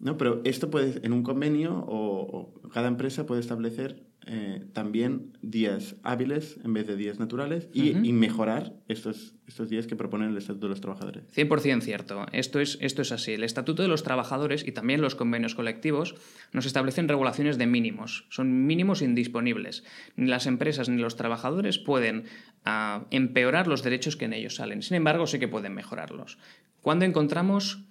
¿no? 0.00 0.16
Pero 0.16 0.40
esto 0.44 0.70
puede, 0.70 1.04
en 1.04 1.12
un 1.12 1.22
convenio 1.22 1.84
o 1.86 2.52
cada 2.72 2.88
empresa 2.88 3.26
puede 3.26 3.40
establecer 3.40 4.04
eh, 4.26 4.62
también 4.72 5.36
días 5.42 5.96
hábiles 6.02 6.58
en 6.64 6.72
vez 6.72 6.86
de 6.86 6.96
días 6.96 7.18
naturales 7.18 7.68
y, 7.74 7.92
mejorar 8.12 8.72
estos, 8.88 9.34
estos 9.46 9.68
días 9.68 9.86
que 9.86 9.96
propone 9.96 10.26
el 10.26 10.36
Estatuto 10.36 10.66
de 10.66 10.70
los 10.70 10.80
Trabajadores. 10.80 11.24
100% 11.34 11.82
cierto. 11.82 12.24
Esto 12.32 12.60
es, 12.60 12.78
esto 12.80 13.02
es 13.02 13.12
así. 13.12 13.32
El 13.32 13.44
Estatuto 13.44 13.82
de 13.82 13.88
los 13.88 14.02
Trabajadores 14.02 14.66
y 14.66 14.72
también 14.72 15.02
los 15.02 15.14
convenios 15.14 15.54
colectivos 15.54 16.14
nos 16.52 16.64
establecen 16.64 17.08
regulaciones 17.08 17.58
de 17.58 17.66
mínimos. 17.66 18.26
Son 18.30 18.66
mínimos 18.66 19.02
indisponibles. 19.02 19.84
Ni 20.16 20.28
las 20.28 20.46
empresas 20.46 20.88
ni 20.88 21.02
los 21.02 21.16
trabajadores 21.16 21.78
pueden 21.78 22.24
ah, 22.64 23.04
empeorar 23.10 23.66
los 23.66 23.82
derechos 23.82 24.16
que 24.16 24.24
en 24.24 24.32
ellos 24.32 24.54
salen. 24.54 24.82
Sin 24.82 24.96
embargo, 24.96 25.26
sí 25.26 25.38
que 25.38 25.48
pueden 25.48 25.74
mejorarlos. 25.74 26.38
Cuando 26.80 27.04
encontramos 27.04 27.84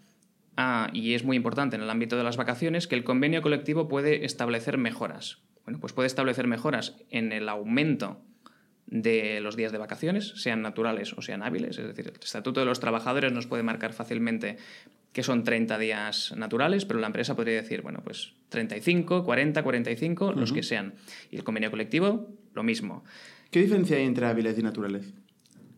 ah, 0.57 0.89
y 0.93 1.13
es 1.13 1.23
muy 1.23 1.37
importante 1.37 1.75
en 1.75 1.83
el 1.83 1.89
ámbito 1.91 2.17
de 2.17 2.23
las 2.23 2.37
vacaciones, 2.37 2.87
que 2.87 2.95
el 2.95 3.03
convenio 3.03 3.43
colectivo 3.43 3.87
puede 3.87 4.25
establecer 4.25 4.79
mejoras. 4.79 5.43
Bueno, 5.65 5.79
pues 5.79 5.93
puede 5.93 6.07
establecer 6.07 6.47
mejoras 6.47 6.95
en 7.09 7.31
el 7.31 7.47
aumento 7.49 8.21
de 8.85 9.39
los 9.39 9.55
días 9.55 9.71
de 9.71 9.77
vacaciones, 9.77 10.33
sean 10.35 10.61
naturales 10.61 11.13
o 11.13 11.21
sean 11.21 11.41
hábiles. 11.41 11.77
Es 11.77 11.87
decir, 11.87 12.07
el 12.07 12.19
Estatuto 12.21 12.59
de 12.59 12.65
los 12.65 12.79
Trabajadores 12.79 13.31
nos 13.31 13.47
puede 13.47 13.63
marcar 13.63 13.93
fácilmente 13.93 14.57
que 15.13 15.23
son 15.23 15.43
30 15.43 15.77
días 15.77 16.33
naturales, 16.35 16.85
pero 16.85 16.99
la 16.99 17.07
empresa 17.07 17.35
podría 17.35 17.55
decir, 17.55 17.81
bueno, 17.81 18.01
pues 18.03 18.33
35, 18.49 19.23
40, 19.23 19.63
45, 19.63 20.33
los 20.33 20.51
que 20.51 20.63
sean. 20.63 20.95
Y 21.31 21.37
el 21.37 21.43
convenio 21.43 21.69
colectivo, 21.69 22.29
lo 22.53 22.63
mismo. 22.63 23.03
¿Qué 23.51 23.61
diferencia 23.61 23.97
hay 23.97 24.03
entre 24.03 24.25
hábiles 24.25 24.57
y 24.57 24.63
naturales? 24.63 25.13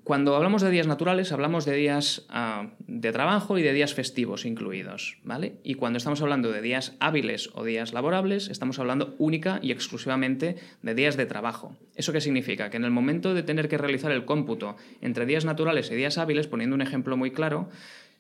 Cuando 0.06 0.36
hablamos 0.36 0.62
de 0.62 0.70
días 0.70 0.86
naturales, 0.86 1.32
hablamos 1.32 1.66
de 1.66 1.74
días 1.76 2.28
ah, 2.30 2.70
de 2.86 3.12
trabajo 3.12 3.58
y 3.58 3.64
de 3.64 3.74
días 3.74 3.96
festivos 3.96 4.46
incluidos, 4.46 5.18
¿vale? 5.24 5.56
Y 5.64 5.74
cuando 5.74 5.98
estamos 5.98 6.22
hablando 6.22 6.52
de 6.52 6.62
días 6.62 6.96
hábiles 7.00 7.50
o 7.56 7.64
días 7.64 7.92
laborables, 7.92 8.50
estamos 8.50 8.78
hablando 8.78 9.16
única 9.18 9.58
y 9.64 9.72
exclusivamente 9.72 10.58
de 10.84 10.94
días 10.94 11.18
de 11.18 11.26
trabajo. 11.26 11.76
¿Eso 11.96 12.14
qué 12.14 12.22
significa? 12.22 12.70
Que 12.70 12.78
en 12.78 12.84
el 12.84 12.92
momento 12.92 13.34
de 13.34 13.42
tener 13.42 13.68
que 13.68 13.80
realizar 13.80 14.12
el 14.12 14.26
cómputo 14.26 14.76
entre 15.02 15.26
días 15.26 15.44
naturales 15.44 15.90
y 15.90 15.96
días 15.96 16.20
hábiles, 16.20 16.46
poniendo 16.46 16.76
un 16.76 16.84
ejemplo 16.84 17.18
muy 17.18 17.32
claro, 17.32 17.72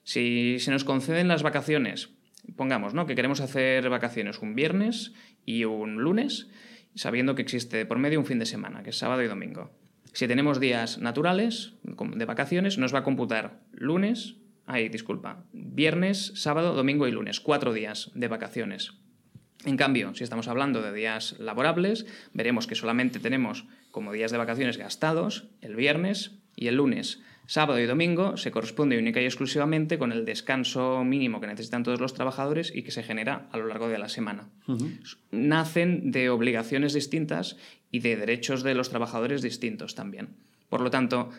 si 0.03 0.57
se 0.57 0.71
nos 0.71 0.85
conceden 0.85 1.27
las 1.27 1.43
vacaciones, 1.43 2.09
pongamos, 2.55 2.95
¿no? 2.95 3.05
Que 3.05 3.13
queremos 3.13 3.41
hacer 3.41 3.87
vacaciones 3.91 4.39
un 4.39 4.55
viernes 4.55 5.13
y 5.45 5.65
un 5.65 5.97
lunes, 5.97 6.49
sabiendo 6.95 7.35
que 7.35 7.43
existe 7.43 7.85
por 7.85 7.99
medio 7.99 8.17
un 8.19 8.25
fin 8.25 8.39
de 8.39 8.47
semana, 8.47 8.81
que 8.81 8.89
es 8.89 8.97
sábado 8.97 9.21
y 9.21 9.27
domingo. 9.27 9.69
Si 10.15 10.29
tenemos 10.29 10.61
días 10.61 10.97
naturales 10.97 11.73
de 11.83 12.23
vacaciones, 12.23 12.77
nos 12.77 12.95
va 12.95 12.99
a 12.99 13.03
computar 13.03 13.59
lunes, 13.73 14.37
ay, 14.65 14.87
disculpa, 14.87 15.43
viernes, 15.51 16.31
sábado, 16.35 16.73
domingo 16.73 17.05
y 17.05 17.11
lunes, 17.11 17.41
cuatro 17.41 17.73
días 17.73 18.11
de 18.15 18.29
vacaciones. 18.29 18.93
En 19.65 19.75
cambio, 19.75 20.15
si 20.15 20.23
estamos 20.23 20.47
hablando 20.47 20.81
de 20.81 20.93
días 20.93 21.35
laborables, 21.37 22.05
veremos 22.31 22.65
que 22.65 22.75
solamente 22.75 23.19
tenemos 23.19 23.65
como 23.91 24.13
días 24.13 24.31
de 24.31 24.37
vacaciones 24.37 24.77
gastados 24.77 25.49
el 25.59 25.75
viernes 25.75 26.39
y 26.55 26.67
el 26.67 26.77
lunes. 26.77 27.21
Sábado 27.47 27.79
y 27.79 27.85
domingo 27.85 28.37
se 28.37 28.51
corresponde 28.51 28.97
única 28.97 29.21
y 29.21 29.25
exclusivamente 29.25 29.97
con 29.97 30.11
el 30.11 30.25
descanso 30.25 31.03
mínimo 31.03 31.39
que 31.39 31.47
necesitan 31.47 31.83
todos 31.83 31.99
los 31.99 32.13
trabajadores 32.13 32.71
y 32.73 32.83
que 32.83 32.91
se 32.91 33.03
genera 33.03 33.47
a 33.51 33.57
lo 33.57 33.67
largo 33.67 33.87
de 33.87 33.99
la 33.99 34.09
semana. 34.09 34.49
Nacen 35.31 36.11
de 36.11 36.29
obligaciones 36.29 36.93
distintas 36.93 37.57
y 37.91 37.99
de 37.99 38.15
derechos 38.15 38.63
de 38.63 38.73
los 38.73 38.89
trabajadores 38.89 39.41
distintos 39.41 39.95
también. 39.95 40.35
Por 40.69 40.81
lo 40.81 40.89
tanto, 40.89 41.29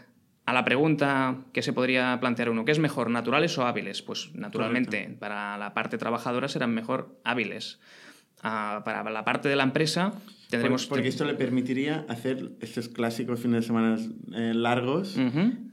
a 0.44 0.52
la 0.52 0.64
pregunta 0.64 1.38
que 1.52 1.62
se 1.62 1.72
podría 1.72 2.18
plantear 2.20 2.50
uno, 2.50 2.64
¿qué 2.64 2.72
es 2.72 2.78
mejor, 2.78 3.10
naturales 3.10 3.58
o 3.58 3.66
hábiles? 3.66 4.02
Pues 4.02 4.30
naturalmente, 4.34 5.16
para 5.18 5.58
la 5.58 5.74
parte 5.74 5.98
trabajadora 5.98 6.48
serán 6.48 6.72
mejor 6.72 7.18
hábiles. 7.24 7.80
Ah, 8.42 8.82
para 8.84 9.10
la 9.10 9.24
parte 9.24 9.48
de 9.48 9.56
la 9.56 9.64
empresa 9.64 10.12
tendremos... 10.50 10.86
Porque 10.86 11.08
esto 11.08 11.24
le 11.24 11.34
permitiría 11.34 12.04
hacer 12.08 12.52
estos 12.60 12.88
clásicos 12.88 13.40
fines 13.40 13.62
de 13.62 13.66
semana 13.66 13.98
eh, 14.34 14.52
largos 14.54 15.16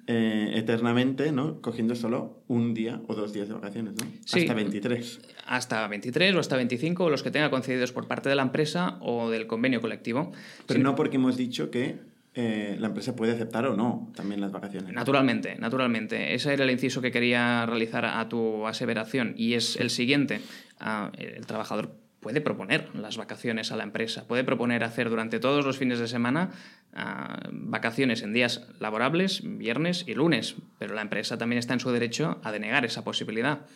eh, 0.07 0.51
eternamente, 0.55 1.31
¿no? 1.31 1.61
Cogiendo 1.61 1.95
solo 1.95 2.43
un 2.47 2.73
día 2.73 3.01
o 3.07 3.15
dos 3.15 3.33
días 3.33 3.47
de 3.47 3.53
vacaciones, 3.53 3.93
¿no? 3.95 4.05
hasta 4.33 4.53
23. 4.53 5.21
Hasta 5.47 5.87
23 5.87 6.35
o 6.35 6.39
hasta 6.39 6.55
25, 6.57 7.09
los 7.09 7.23
que 7.23 7.31
tenga 7.31 7.49
concedidos 7.49 7.91
por 7.91 8.07
parte 8.07 8.29
de 8.29 8.35
la 8.35 8.43
empresa 8.43 8.97
o 9.01 9.29
del 9.29 9.47
convenio 9.47 9.81
colectivo. 9.81 10.31
Pero 10.67 10.79
no 10.79 10.95
porque 10.95 11.17
hemos 11.17 11.37
dicho 11.37 11.71
que 11.71 11.99
eh, 12.35 12.77
la 12.79 12.87
empresa 12.87 13.15
puede 13.15 13.33
aceptar 13.33 13.67
o 13.67 13.75
no 13.75 14.11
también 14.15 14.41
las 14.41 14.51
vacaciones. 14.51 14.91
Naturalmente, 14.91 15.55
naturalmente. 15.59 16.33
Ese 16.33 16.53
era 16.53 16.63
el 16.63 16.71
inciso 16.71 16.99
que 16.99 17.11
quería 17.11 17.65
realizar 17.67 18.05
a, 18.05 18.27
tu 18.27 18.65
aseveración 18.65 19.35
y 19.37 19.53
es 19.53 19.75
el 19.75 19.91
siguiente. 19.91 20.41
Ah, 20.79 21.11
el 21.17 21.45
trabajador 21.45 21.95
puede 22.23 22.41
proponer 22.41 22.89
las 22.95 23.17
vacaciones 23.17 23.71
a 23.71 23.77
la 23.77 23.83
empresa, 23.83 24.27
puede 24.27 24.43
proponer 24.43 24.83
hacer 24.83 25.09
durante 25.09 25.39
todos 25.39 25.65
los 25.65 25.77
fines 25.77 25.99
de 25.99 26.07
semana 26.07 26.49
ah, 26.93 27.37
vacaciones 27.51 28.23
en 28.23 28.33
días 28.33 28.67
laborables, 28.79 29.41
viernes 29.43 30.05
y 30.07 30.15
lunes, 30.15 30.55
pero 30.79 30.95
la 30.95 31.01
empresa 31.01 31.37
también 31.37 31.59
está 31.59 31.73
en 31.73 31.79
su 31.79 31.91
derecho 31.91 32.39
a 32.43 32.51
denegar 32.51 32.85
esa 32.85 33.03
posibilidad. 33.03 33.67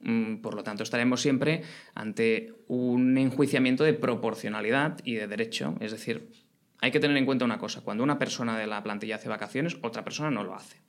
Mm, 0.00 0.36
por 0.36 0.54
lo 0.54 0.62
tanto, 0.62 0.84
estaremos 0.84 1.20
siempre 1.20 1.62
ante 1.94 2.54
un 2.68 3.18
enjuiciamiento 3.18 3.82
de 3.82 3.94
proporcionalidad 3.94 4.98
y 5.02 5.14
de 5.14 5.26
derecho. 5.26 5.74
Es 5.80 5.90
decir, 5.90 6.30
hay 6.80 6.92
que 6.92 7.00
tener 7.00 7.16
en 7.16 7.26
cuenta 7.26 7.44
una 7.44 7.58
cosa, 7.58 7.80
cuando 7.80 8.04
una 8.04 8.20
persona 8.20 8.56
de 8.56 8.68
la 8.68 8.84
plantilla 8.84 9.16
hace 9.16 9.28
vacaciones, 9.28 9.78
otra 9.82 10.04
persona 10.04 10.30
no 10.30 10.44
lo 10.44 10.54
hace 10.54 10.87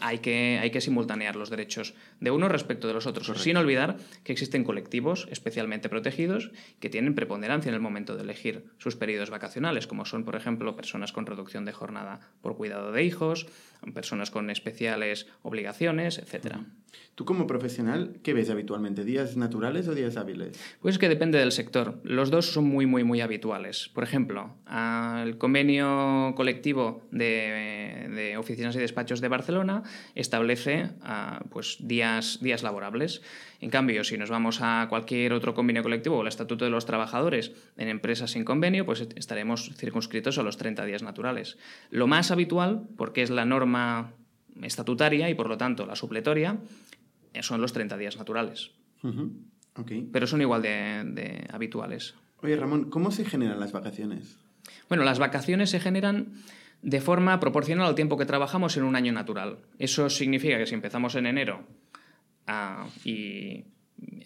hay, 0.00 0.18
que, 0.18 0.58
hay 0.60 0.70
que 0.70 0.80
simultanear 0.80 1.36
los 1.36 1.50
derechos 1.50 1.94
de 2.20 2.30
uno 2.30 2.48
respecto 2.48 2.88
de 2.88 2.94
los 2.94 3.06
otros, 3.06 3.26
sin 3.40 3.56
olvidar 3.56 3.96
que 4.22 4.32
existen 4.32 4.64
colectivos 4.64 5.28
especialmente 5.30 5.88
protegidos 5.88 6.50
que 6.80 6.90
tienen 6.90 7.14
preponderancia 7.14 7.68
en 7.68 7.74
el 7.74 7.80
momento 7.80 8.16
de 8.16 8.22
elegir 8.22 8.66
sus 8.78 8.96
periodos 8.96 9.30
vacacionales, 9.30 9.86
como 9.86 10.04
son, 10.04 10.24
por 10.24 10.36
ejemplo, 10.36 10.76
personas 10.76 11.12
con 11.12 11.26
reducción 11.26 11.64
de 11.64 11.72
jornada 11.72 12.20
por 12.40 12.56
cuidado 12.56 12.92
de 12.92 13.04
hijos, 13.04 13.46
personas 13.92 14.30
con 14.30 14.50
especiales 14.50 15.26
obligaciones, 15.42 16.18
etc. 16.18 16.56
¿Tú 17.14 17.24
como 17.24 17.46
profesional 17.46 18.16
qué 18.22 18.32
ves 18.32 18.50
habitualmente? 18.50 19.04
¿Días 19.04 19.36
naturales 19.36 19.86
o 19.88 19.94
días 19.94 20.16
hábiles? 20.16 20.58
Pues 20.80 20.98
que 20.98 21.08
depende 21.08 21.38
del 21.38 21.52
sector. 21.52 22.00
Los 22.02 22.30
dos 22.30 22.46
son 22.46 22.64
muy, 22.64 22.86
muy, 22.86 23.04
muy 23.04 23.20
habituales. 23.20 23.90
Por 23.92 24.04
ejemplo, 24.04 24.54
el 25.22 25.38
convenio 25.38 26.32
colectivo 26.36 27.02
de, 27.10 28.08
de 28.14 28.36
oficinas 28.36 28.74
y 28.76 28.78
despachos 28.78 29.20
de 29.20 29.28
Barcelona 29.28 29.43
Barcelona 29.44 29.82
establece 30.14 30.88
ah, 31.02 31.44
pues, 31.50 31.76
días, 31.80 32.38
días 32.40 32.62
laborables. 32.62 33.20
En 33.60 33.68
cambio, 33.68 34.02
si 34.02 34.16
nos 34.16 34.30
vamos 34.30 34.60
a 34.62 34.86
cualquier 34.88 35.34
otro 35.34 35.52
convenio 35.52 35.82
colectivo 35.82 36.16
o 36.16 36.22
el 36.22 36.28
Estatuto 36.28 36.64
de 36.64 36.70
los 36.70 36.86
Trabajadores 36.86 37.52
en 37.76 37.88
empresas 37.88 38.30
sin 38.30 38.44
convenio, 38.44 38.86
pues 38.86 39.06
estaremos 39.16 39.70
circunscritos 39.76 40.38
a 40.38 40.42
los 40.42 40.56
30 40.56 40.86
días 40.86 41.02
naturales. 41.02 41.58
Lo 41.90 42.06
más 42.06 42.30
habitual, 42.30 42.88
porque 42.96 43.22
es 43.22 43.28
la 43.28 43.44
norma 43.44 44.14
estatutaria 44.62 45.28
y 45.28 45.34
por 45.34 45.48
lo 45.48 45.58
tanto 45.58 45.84
la 45.84 45.94
supletoria, 45.94 46.56
son 47.40 47.60
los 47.60 47.74
30 47.74 47.98
días 47.98 48.16
naturales. 48.16 48.70
Pero 50.10 50.26
son 50.26 50.40
igual 50.40 50.62
de, 50.62 51.02
de 51.04 51.46
habituales. 51.52 52.14
Oye, 52.40 52.56
Ramón, 52.56 52.88
¿cómo 52.88 53.10
se 53.10 53.26
generan 53.26 53.60
las 53.60 53.72
vacaciones? 53.72 54.38
Bueno, 54.88 55.04
las 55.04 55.18
vacaciones 55.18 55.68
se 55.68 55.80
generan 55.80 56.32
de 56.84 57.00
forma 57.00 57.40
proporcional 57.40 57.86
al 57.86 57.94
tiempo 57.94 58.18
que 58.18 58.26
trabajamos 58.26 58.76
en 58.76 58.84
un 58.84 58.94
año 58.94 59.10
natural. 59.10 59.56
Eso 59.78 60.10
significa 60.10 60.58
que 60.58 60.66
si 60.66 60.74
empezamos 60.74 61.14
en 61.14 61.24
enero 61.24 61.66
ah, 62.46 62.86
y 63.04 63.64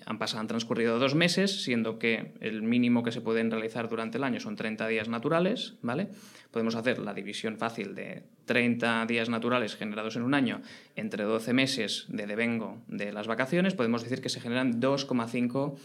han, 0.05 0.19
pasado, 0.19 0.41
han 0.41 0.49
transcurrido 0.49 0.99
dos 0.99 1.15
meses, 1.15 1.63
siendo 1.63 2.01
que 2.01 2.33
el 2.41 2.63
mínimo 2.63 3.05
que 3.05 3.13
se 3.13 3.21
pueden 3.21 3.53
realizar 3.53 3.89
durante 3.89 4.19
el 4.19 4.25
año 4.25 4.41
son 4.41 4.57
30 4.57 4.89
días 4.89 5.09
naturales, 5.09 5.75
¿vale? 5.83 6.09
Podemos 6.51 6.75
hacer 6.75 6.99
la 6.99 7.15
división 7.15 7.59
fácil 7.59 7.95
de 7.95 8.25
30 8.47 9.07
días 9.07 9.29
naturales 9.29 9.77
generados 9.77 10.17
en 10.17 10.23
un 10.23 10.35
año 10.35 10.61
entre 10.97 11.23
12 11.23 11.53
meses 11.53 12.07
de 12.09 12.27
devengo 12.27 12.83
de 12.89 13.13
las 13.13 13.29
vacaciones, 13.29 13.75
podemos 13.75 14.03
decir 14.03 14.21
que 14.21 14.31
se 14.31 14.41
generan 14.41 14.81
2,5 14.81 15.77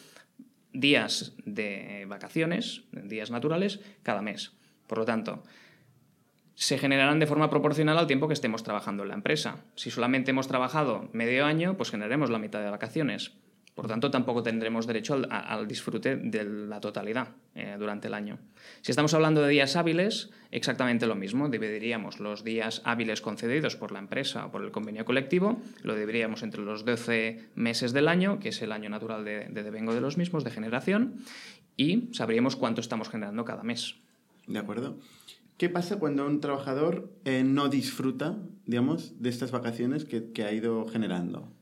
días 0.74 1.36
de 1.46 2.06
vacaciones, 2.08 2.82
días 2.92 3.30
naturales, 3.30 3.80
cada 4.02 4.24
mes. 4.24 4.54
Por 4.88 4.98
lo 4.98 5.06
tanto, 5.06 5.44
se 6.56 6.78
generarán 6.78 7.20
de 7.20 7.28
forma 7.28 7.50
proporcional 7.50 7.98
al 7.98 8.08
tiempo 8.08 8.28
que 8.28 8.34
estemos 8.34 8.64
trabajando 8.64 9.04
en 9.04 9.10
la 9.10 9.16
empresa. 9.16 9.58
Si 9.76 9.92
solamente 9.92 10.32
hemos 10.32 10.48
trabajado 10.48 11.10
medio 11.14 11.46
año, 11.46 11.76
pues 11.78 11.92
generaremos 11.92 12.30
la 12.30 12.40
mitad 12.40 12.62
de 12.62 12.70
vacaciones. 12.70 13.34
Por 13.76 13.88
tanto, 13.88 14.12
tampoco 14.12 14.44
tendremos 14.44 14.86
derecho 14.86 15.20
al, 15.30 15.68
disfrute 15.68 16.16
de 16.16 16.44
la 16.44 16.80
totalidad 16.80 17.30
eh, 17.56 17.76
durante 17.80 18.08
el 18.08 18.14
año. 18.14 18.38
Si 18.82 18.92
estamos 18.92 19.16
hablando 19.16 19.42
de 19.42 19.50
días 19.50 19.76
hábiles, 19.76 20.30
exactamente 20.52 21.08
lo 21.08 21.16
mismo. 21.16 21.50
Dividiríamos 21.50 22.20
los 22.20 22.44
días 22.44 22.84
hábiles 22.86 23.22
concedidos 23.22 23.76
por 23.76 23.92
la 23.92 23.98
empresa 23.98 24.46
o 24.46 24.52
por 24.52 24.64
el 24.64 24.70
convenio 24.70 25.06
colectivo, 25.06 25.60
lo 25.82 25.96
dividiríamos 25.96 26.44
entre 26.44 26.62
los 26.62 26.86
12 26.86 27.50
meses 27.56 27.94
del 27.94 28.10
año, 28.10 28.40
que 28.40 28.50
es 28.50 28.62
el 28.62 28.72
año 28.72 28.90
natural 28.90 29.26
de, 29.26 29.46
de 29.46 29.64
devengo 29.64 29.96
de 29.96 30.02
los 30.02 30.18
mismos, 30.18 30.44
de 30.44 30.52
generación, 30.52 31.16
y 31.76 32.10
sabríamos 32.12 32.56
cuánto 32.56 32.80
estamos 32.80 33.10
generando 33.10 33.44
cada 33.44 33.64
mes. 33.64 33.96
De 34.46 34.60
acuerdo. 34.60 35.00
¿Qué 35.64 35.70
pasa 35.70 35.98
cuando 35.98 36.26
un 36.26 36.42
trabajador 36.42 37.10
eh, 37.24 37.42
no 37.46 37.70
disfruta, 37.70 38.38
digamos, 38.66 39.22
de 39.22 39.30
estas 39.30 39.52
vacaciones 39.52 40.04
que, 40.04 40.44
ha 40.44 40.52
ido 40.52 40.86
generando? 40.90 41.54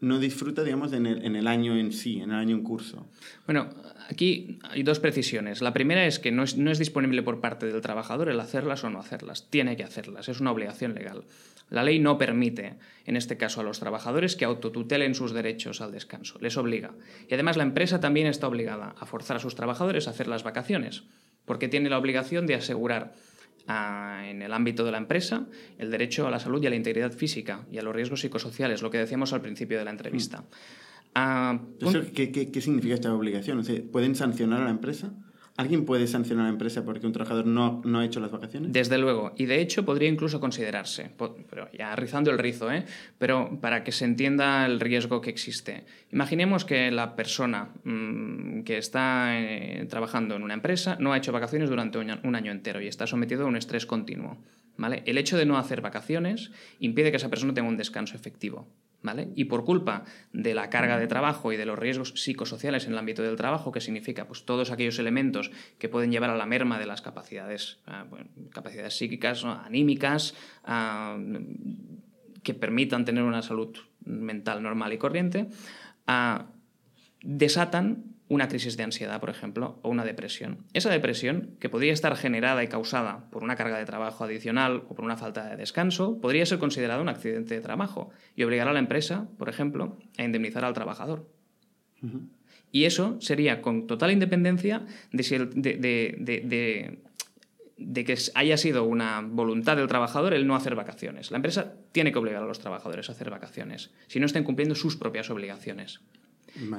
No 0.00 0.18
disfruta, 0.18 0.64
digamos, 0.64 0.94
en 0.94 1.04
el, 1.06 1.46
año 1.46 1.76
en 1.76 1.92
sí, 1.92 2.22
en 2.22 2.30
el 2.30 2.36
año 2.36 2.56
en 2.56 2.62
curso. 2.62 3.06
Bueno, 3.44 3.68
aquí 4.08 4.60
hay 4.70 4.82
dos 4.82 4.98
precisiones. 4.98 5.60
La 5.60 5.74
primera 5.74 6.06
es 6.06 6.18
que 6.18 6.32
no 6.32 6.42
es, 6.42 6.56
no 6.56 6.70
es 6.70 6.78
disponible 6.78 7.22
por 7.22 7.42
parte 7.42 7.66
del 7.66 7.82
trabajador 7.82 8.30
el 8.30 8.40
hacerlas 8.40 8.82
o 8.82 8.88
no 8.88 8.98
hacerlas. 8.98 9.50
Tiene 9.50 9.76
que 9.76 9.84
hacerlas, 9.84 10.30
es 10.30 10.40
una 10.40 10.50
obligación 10.50 10.94
legal. 10.94 11.24
La 11.68 11.82
ley 11.82 11.98
no 11.98 12.16
permite, 12.16 12.78
en 13.04 13.14
este 13.14 13.36
caso, 13.36 13.60
a 13.60 13.64
los 13.64 13.78
trabajadores 13.78 14.36
que 14.36 14.46
autotutelen 14.46 15.14
sus 15.14 15.34
derechos 15.34 15.82
al 15.82 15.92
descanso. 15.92 16.38
Les 16.40 16.56
obliga. 16.56 16.94
Y 17.28 17.34
además 17.34 17.58
la 17.58 17.64
empresa 17.64 18.00
también 18.00 18.26
está 18.26 18.48
obligada 18.48 18.94
a 18.98 19.04
forzar 19.04 19.36
a 19.36 19.40
sus 19.40 19.54
trabajadores 19.54 20.08
a 20.08 20.12
hacer 20.12 20.28
las 20.28 20.44
vacaciones 20.44 21.04
porque 21.44 21.68
tiene 21.68 21.90
la 21.90 21.98
obligación 21.98 22.46
de 22.46 22.54
asegurar 22.54 23.12
en 23.66 24.42
el 24.42 24.52
ámbito 24.52 24.84
de 24.84 24.92
la 24.92 24.98
empresa 24.98 25.46
el 25.78 25.90
derecho 25.90 26.26
a 26.26 26.30
la 26.30 26.38
salud 26.38 26.62
y 26.62 26.66
a 26.66 26.70
la 26.70 26.76
integridad 26.76 27.12
física 27.12 27.66
y 27.70 27.78
a 27.78 27.82
los 27.82 27.94
riesgos 27.94 28.20
psicosociales, 28.20 28.82
lo 28.82 28.90
que 28.90 28.98
decíamos 28.98 29.32
al 29.32 29.40
principio 29.40 29.78
de 29.78 29.84
la 29.84 29.90
entrevista. 29.90 30.40
Mm. 30.40 30.44
Ah, 31.16 31.60
¿Qué, 32.12 32.30
qué, 32.30 32.60
significa 32.60 32.94
esta 32.94 33.14
obligación? 33.14 33.62
¿Pueden 33.92 34.16
sancionar 34.16 34.62
a 34.62 34.64
la 34.64 34.70
empresa? 34.70 35.14
¿Alguien 35.56 35.84
puede 35.84 36.08
sancionar 36.08 36.46
a 36.46 36.48
la 36.48 36.52
empresa 36.52 36.84
porque 36.84 37.06
un 37.06 37.12
trabajador 37.12 37.46
no, 37.46 37.80
no, 37.84 38.00
ha 38.00 38.04
hecho 38.04 38.18
las 38.18 38.32
vacaciones? 38.32 38.72
Desde 38.72 38.98
luego. 38.98 39.32
Y 39.36 39.46
de 39.46 39.60
hecho 39.60 39.84
podría 39.84 40.08
incluso 40.08 40.40
considerarse, 40.40 41.12
pero 41.48 41.70
ya 41.70 41.94
rizando 41.94 42.32
el 42.32 42.38
rizo, 42.38 42.72
¿eh? 42.72 42.84
pero 43.18 43.60
para 43.60 43.84
que 43.84 43.92
se 43.92 44.04
entienda 44.04 44.66
el 44.66 44.80
riesgo 44.80 45.20
que 45.20 45.30
existe. 45.30 45.84
Imaginemos 46.10 46.64
que 46.64 46.90
la 46.90 47.14
persona 47.14 47.68
mm, 47.84 48.62
que 48.62 48.78
está 48.78 49.40
eh, 49.40 49.86
trabajando 49.88 50.34
en 50.34 50.42
una 50.42 50.54
empresa 50.54 50.96
no 50.98 51.12
ha 51.12 51.18
hecho 51.18 51.30
vacaciones 51.30 51.70
durante 51.70 51.98
un 51.98 52.34
año 52.34 52.50
entero 52.50 52.80
y 52.80 52.88
está 52.88 53.06
sometido 53.06 53.44
a 53.44 53.46
un 53.46 53.56
estrés 53.56 53.86
continuo. 53.86 54.38
¿vale? 54.76 55.02
El 55.06 55.18
hecho 55.18 55.36
de 55.36 55.46
no 55.46 55.56
hacer 55.56 55.80
vacaciones 55.80 56.50
impide 56.80 57.10
que 57.10 57.18
esa 57.18 57.30
persona 57.30 57.54
tenga 57.54 57.68
un 57.68 57.76
descanso 57.76 58.16
efectivo. 58.16 58.66
Y 59.34 59.44
por 59.44 59.64
culpa 59.64 60.04
de 60.32 60.54
la 60.54 60.70
carga 60.70 60.98
de 60.98 61.06
trabajo 61.06 61.52
y 61.52 61.56
de 61.56 61.66
los 61.66 61.78
riesgos 61.78 62.14
psicosociales 62.16 62.86
en 62.86 62.92
el 62.92 62.98
ámbito 62.98 63.22
del 63.22 63.36
trabajo, 63.36 63.70
que 63.70 63.80
significa 63.80 64.26
pues, 64.26 64.44
todos 64.44 64.70
aquellos 64.70 64.98
elementos 64.98 65.50
que 65.78 65.88
pueden 65.88 66.10
llevar 66.10 66.30
a 66.30 66.36
la 66.36 66.46
merma 66.46 66.78
de 66.78 66.86
las 66.86 67.02
capacidades, 67.02 67.78
ah, 67.86 68.06
capacidades 68.50 68.96
psíquicas, 68.96 69.44
anímicas, 69.44 70.34
ah, 70.64 71.18
que 72.42 72.54
permitan 72.54 73.04
tener 73.04 73.24
una 73.24 73.42
salud 73.42 73.76
mental 74.04 74.62
normal 74.62 74.92
y 74.92 74.98
corriente, 74.98 75.48
ah, 76.06 76.46
desatan 77.22 78.13
una 78.28 78.48
crisis 78.48 78.76
de 78.76 78.84
ansiedad, 78.84 79.20
por 79.20 79.30
ejemplo, 79.30 79.78
o 79.82 79.90
una 79.90 80.04
depresión. 80.04 80.64
Esa 80.72 80.90
depresión, 80.90 81.56
que 81.60 81.68
podría 81.68 81.92
estar 81.92 82.16
generada 82.16 82.64
y 82.64 82.68
causada 82.68 83.28
por 83.30 83.42
una 83.44 83.56
carga 83.56 83.78
de 83.78 83.84
trabajo 83.84 84.24
adicional 84.24 84.84
o 84.88 84.94
por 84.94 85.04
una 85.04 85.16
falta 85.16 85.48
de 85.48 85.56
descanso, 85.56 86.20
podría 86.20 86.46
ser 86.46 86.58
considerada 86.58 87.02
un 87.02 87.08
accidente 87.08 87.54
de 87.54 87.60
trabajo 87.60 88.10
y 88.34 88.44
obligar 88.44 88.68
a 88.68 88.72
la 88.72 88.78
empresa, 88.78 89.28
por 89.38 89.48
ejemplo, 89.48 89.98
a 90.16 90.24
indemnizar 90.24 90.64
al 90.64 90.74
trabajador. 90.74 91.28
Y 92.70 92.84
eso 92.84 93.16
sería 93.20 93.62
con 93.62 93.86
total 93.86 94.10
independencia 94.10 94.84
de, 95.12 96.98
de, 97.76 98.04
que 98.04 98.18
haya 98.34 98.56
sido 98.56 98.84
una 98.84 99.20
voluntad 99.22 99.76
del 99.76 99.86
trabajador 99.86 100.34
el 100.34 100.46
no 100.46 100.56
hacer 100.56 100.74
vacaciones. 100.74 101.30
La 101.30 101.36
empresa 101.36 101.74
tiene 101.92 102.10
que 102.12 102.18
obligar 102.18 102.42
a 102.42 102.46
los 102.46 102.58
trabajadores 102.58 103.08
a 103.08 103.12
hacer 103.12 103.30
vacaciones, 103.30 103.90
si 104.08 104.18
no 104.18 104.26
estén 104.26 104.44
cumpliendo 104.44 104.74
sus 104.74 104.96
propias 104.96 105.30
obligaciones. 105.30 106.00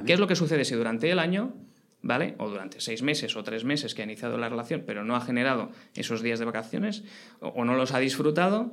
¿Qué 0.06 0.12
es 0.12 0.20
lo 0.20 0.26
que 0.26 0.36
sucede 0.36 0.64
si 0.64 0.74
durante 0.74 1.10
el 1.10 1.18
año, 1.18 1.54
¿vale? 2.02 2.34
O 2.38 2.48
durante 2.48 2.80
seis 2.80 3.02
meses 3.02 3.36
o 3.36 3.42
tres 3.42 3.64
meses 3.64 3.94
que 3.94 4.02
ha 4.02 4.04
iniciado 4.04 4.38
la 4.38 4.48
relación, 4.48 4.84
pero 4.86 5.04
no 5.04 5.16
ha 5.16 5.20
generado 5.20 5.70
esos 5.94 6.22
días 6.22 6.38
de 6.38 6.44
vacaciones 6.44 7.04
o, 7.40 7.64
no 7.64 7.74
los 7.74 7.92
ha 7.92 7.98
disfrutado? 7.98 8.72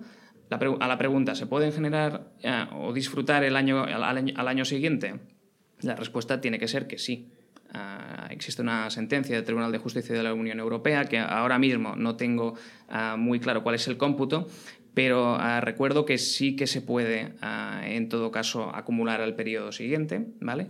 a 0.50 0.88
la 0.88 0.98
pregunta, 1.00 1.34
¿se 1.34 1.48
pueden 1.48 1.72
generar 1.72 2.28
eh, 2.44 2.66
o 2.74 2.94
disfrutar 2.94 3.44
el 3.44 3.56
año, 3.56 3.84
al, 3.84 4.48
año, 4.48 4.66
siguiente? 4.66 5.16
La 5.82 5.96
respuesta 5.96 6.42
tiene 6.42 6.60
que 6.60 6.68
ser 6.68 6.86
que 6.86 7.00
sí. 7.00 7.32
Ah, 7.74 8.28
existe 8.30 8.62
una 8.62 8.92
sentencia 8.92 9.36
del 9.36 9.46
Tribunal 9.46 9.72
de 9.72 9.80
Justicia 9.80 10.16
de 10.16 10.22
la 10.22 10.32
Unión 10.36 10.60
Europea 10.60 11.06
que 11.06 11.18
ahora 11.18 11.58
mismo 11.58 11.96
no 11.96 12.16
tengo 12.16 12.54
ah, 12.88 13.16
muy 13.18 13.40
claro 13.40 13.64
cuál 13.64 13.76
es 13.76 13.88
el 13.88 13.98
cómputo, 13.98 14.48
pero 14.94 15.36
ah, 15.36 15.62
recuerdo 15.62 16.06
que 16.06 16.18
sí 16.18 16.56
que 16.56 16.68
se 16.68 16.82
puede, 16.82 17.34
ah, 17.42 17.82
en 17.86 18.10
todo 18.10 18.32
caso, 18.32 18.74
acumular 18.76 19.22
al 19.22 19.36
periodo 19.36 19.72
siguiente, 19.72 20.28
¿vale? 20.40 20.68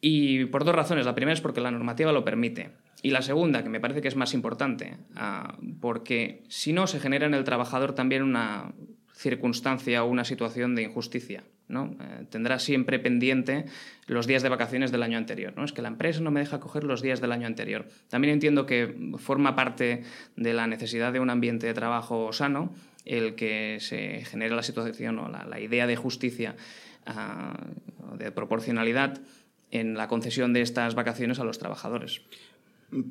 Y 0.00 0.46
por 0.46 0.64
dos 0.64 0.74
razones. 0.74 1.04
La 1.04 1.14
primera 1.14 1.34
es 1.34 1.40
porque 1.40 1.60
la 1.60 1.70
normativa 1.70 2.12
lo 2.12 2.24
permite. 2.24 2.70
Y 3.02 3.10
la 3.10 3.22
segunda, 3.22 3.62
que 3.62 3.68
me 3.68 3.80
parece 3.80 4.02
que 4.02 4.08
es 4.08 4.16
más 4.16 4.34
importante, 4.34 4.96
ah, 5.16 5.58
porque 5.80 6.42
si 6.48 6.72
no, 6.72 6.86
se 6.86 7.00
genera 7.00 7.26
en 7.26 7.34
el 7.34 7.44
trabajador 7.44 7.94
también 7.94 8.22
una 8.22 8.72
circunstancia 9.14 10.02
o 10.02 10.08
una 10.08 10.24
situación 10.24 10.74
de 10.74 10.82
injusticia. 10.82 11.44
¿no? 11.68 11.96
Eh, 12.00 12.26
tendrá 12.30 12.58
siempre 12.58 12.98
pendiente 12.98 13.66
los 14.06 14.26
días 14.26 14.42
de 14.42 14.48
vacaciones 14.48 14.90
del 14.90 15.02
año 15.02 15.18
anterior. 15.18 15.52
¿no? 15.56 15.64
Es 15.64 15.72
que 15.72 15.82
la 15.82 15.88
empresa 15.88 16.20
no 16.20 16.30
me 16.30 16.40
deja 16.40 16.58
coger 16.58 16.84
los 16.84 17.00
días 17.00 17.20
del 17.20 17.32
año 17.32 17.46
anterior. 17.46 17.86
También 18.08 18.34
entiendo 18.34 18.66
que 18.66 19.12
forma 19.18 19.54
parte 19.54 20.02
de 20.36 20.52
la 20.52 20.66
necesidad 20.66 21.12
de 21.12 21.20
un 21.20 21.30
ambiente 21.30 21.66
de 21.66 21.74
trabajo 21.74 22.32
sano 22.32 22.72
el 23.04 23.34
que 23.34 23.78
se 23.80 24.24
genere 24.24 24.54
la 24.54 24.62
situación 24.62 25.18
o 25.18 25.28
la, 25.28 25.60
idea 25.60 25.86
de 25.86 25.96
justicia, 25.96 26.56
ah, 27.06 27.56
de 28.18 28.30
proporcionalidad 28.32 29.20
en 29.70 29.94
la 29.94 30.08
concesión 30.08 30.52
de 30.52 30.62
estas 30.62 30.94
vacaciones 30.94 31.38
a 31.38 31.44
los 31.44 31.58
trabajadores. 31.58 32.22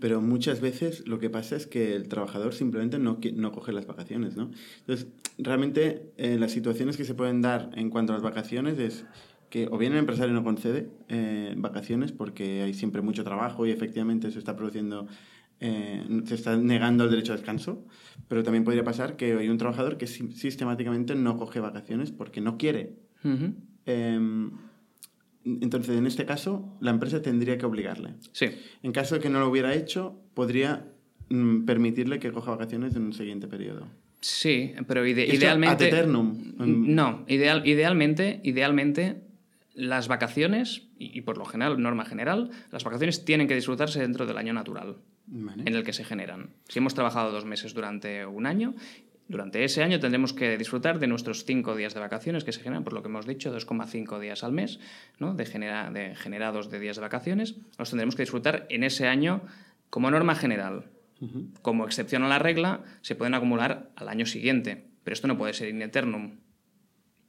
Pero 0.01 0.19
muchas 0.21 0.59
veces 0.59 1.07
lo 1.07 1.19
que 1.19 1.29
pasa 1.29 1.55
es 1.55 1.65
que 1.65 1.95
el 1.95 2.09
trabajador 2.09 2.53
simplemente 2.53 2.99
no, 2.99 3.17
no 3.33 3.51
coge 3.53 3.71
las 3.71 3.87
vacaciones, 3.87 4.35
¿no? 4.35 4.51
Entonces, 4.81 5.07
realmente 5.37 6.11
eh, 6.17 6.37
las 6.37 6.51
situaciones 6.51 6.97
que 6.97 7.05
se 7.05 7.13
pueden 7.13 7.41
dar 7.41 7.69
en 7.75 7.89
cuanto 7.89 8.11
a 8.11 8.17
las 8.17 8.23
vacaciones 8.23 8.77
es 8.77 9.05
que 9.49 9.67
o 9.71 9.77
bien 9.77 9.93
el 9.93 9.99
empresario 9.99 10.33
no 10.33 10.43
concede 10.43 10.89
eh, 11.07 11.53
vacaciones 11.57 12.11
porque 12.11 12.61
hay 12.61 12.73
siempre 12.73 13.01
mucho 13.01 13.23
trabajo 13.23 13.65
y 13.65 13.71
efectivamente 13.71 14.31
se 14.31 14.39
está 14.39 14.55
produciendo, 14.55 15.07
eh, 15.59 16.03
se 16.25 16.35
está 16.35 16.55
negando 16.57 17.03
el 17.03 17.11
derecho 17.11 17.33
a 17.33 17.35
descanso, 17.35 17.85
pero 18.27 18.43
también 18.43 18.63
podría 18.63 18.83
pasar 18.83 19.15
que 19.17 19.33
hay 19.33 19.49
un 19.49 19.57
trabajador 19.57 19.97
que 19.97 20.07
sistemáticamente 20.07 21.15
no 21.15 21.37
coge 21.37 21.59
vacaciones 21.59 22.11
porque 22.11 22.41
no 22.41 22.57
quiere. 22.57 22.95
Entonces, 25.43 25.97
en 25.97 26.05
este 26.05 26.25
caso, 26.25 26.77
la 26.79 26.91
empresa 26.91 27.21
tendría 27.21 27.57
que 27.57 27.65
obligarle. 27.65 28.13
Sí. 28.31 28.47
En 28.83 28.91
caso 28.91 29.15
de 29.15 29.21
que 29.21 29.29
no 29.29 29.39
lo 29.39 29.49
hubiera 29.49 29.73
hecho, 29.73 30.21
podría 30.33 30.85
mm, 31.29 31.65
permitirle 31.65 32.19
que 32.19 32.31
coja 32.31 32.51
vacaciones 32.51 32.95
en 32.95 33.03
un 33.03 33.13
siguiente 33.13 33.47
periodo. 33.47 33.87
Sí, 34.21 34.73
pero 34.87 35.05
idealmente... 35.07 35.87
eternum. 35.87 36.53
No, 36.57 37.25
ideal, 37.27 37.65
idealmente, 37.65 38.41
idealmente 38.43 39.21
las 39.73 40.09
vacaciones, 40.09 40.89
y, 40.97 41.21
por 41.21 41.37
lo 41.37 41.45
general, 41.45 41.81
norma 41.81 42.03
general, 42.03 42.49
las 42.69 42.83
vacaciones 42.83 43.23
tienen 43.23 43.47
que 43.47 43.55
disfrutarse 43.55 44.01
dentro 44.01 44.25
del 44.25 44.37
año 44.37 44.51
natural 44.51 44.97
en 45.31 45.75
el 45.75 45.83
que 45.83 45.93
se 45.93 46.03
generan. 46.03 46.51
Si 46.67 46.79
hemos 46.79 46.93
trabajado 46.93 47.31
dos 47.31 47.45
meses 47.45 47.73
durante 47.73 48.25
un 48.25 48.45
año, 48.45 48.75
durante 49.29 49.63
ese 49.63 49.83
año 49.83 49.99
tendremos 49.99 50.33
que 50.33 50.57
disfrutar 50.57 50.97
de 50.97 51.05
nuestros 51.05 51.45
cinco 51.45 51.75
días 51.75 51.93
de 51.93 51.99
vacaciones 51.99 52.43
que 52.43 52.51
se 52.51 52.61
generan, 52.61 52.83
por 52.83 52.93
lo 52.93 53.03
que 53.03 53.09
hemos 53.09 53.27
dicho, 53.27 53.55
2,5 53.55 54.19
días 54.19 54.43
al 54.43 54.51
mes 54.51 54.79
¿no? 55.19 55.35
de, 55.35 55.43
de 55.45 56.15
generados 56.15 56.71
de 56.71 56.79
días 56.79 56.95
de 56.95 57.01
vacaciones. 57.01 57.55
Los 57.77 57.91
tendremos 57.91 58.15
que 58.15 58.23
disfrutar 58.23 58.65
en 58.69 58.83
ese 58.83 59.07
año 59.07 59.43
como 59.89 60.09
norma 60.09 60.35
general. 60.35 60.89
Como 61.61 61.85
excepción 61.85 62.23
a 62.23 62.29
la 62.29 62.39
regla, 62.39 62.83
se 63.01 63.13
pueden 63.13 63.33
acumular 63.33 63.91
al 63.97 64.07
año 64.07 64.25
siguiente, 64.25 64.87
pero 65.03 65.13
esto 65.13 65.27
no 65.27 65.37
puede 65.37 65.53
ser 65.53 65.67
in 65.67 65.81
eternum. 65.81 66.39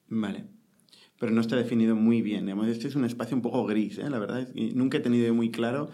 Vale. 0.06 0.44
Pero 1.18 1.32
no 1.32 1.40
está 1.40 1.56
definido 1.56 1.96
muy 1.96 2.22
bien. 2.22 2.48
Este 2.68 2.86
es 2.86 2.94
un 2.94 3.04
espacio 3.04 3.36
un 3.36 3.42
poco 3.42 3.66
gris, 3.66 3.98
¿eh? 3.98 4.08
la 4.08 4.20
verdad. 4.20 4.48
nunca 4.54 4.98
he 4.98 5.00
tenido 5.00 5.34
muy 5.34 5.50
claro 5.50 5.90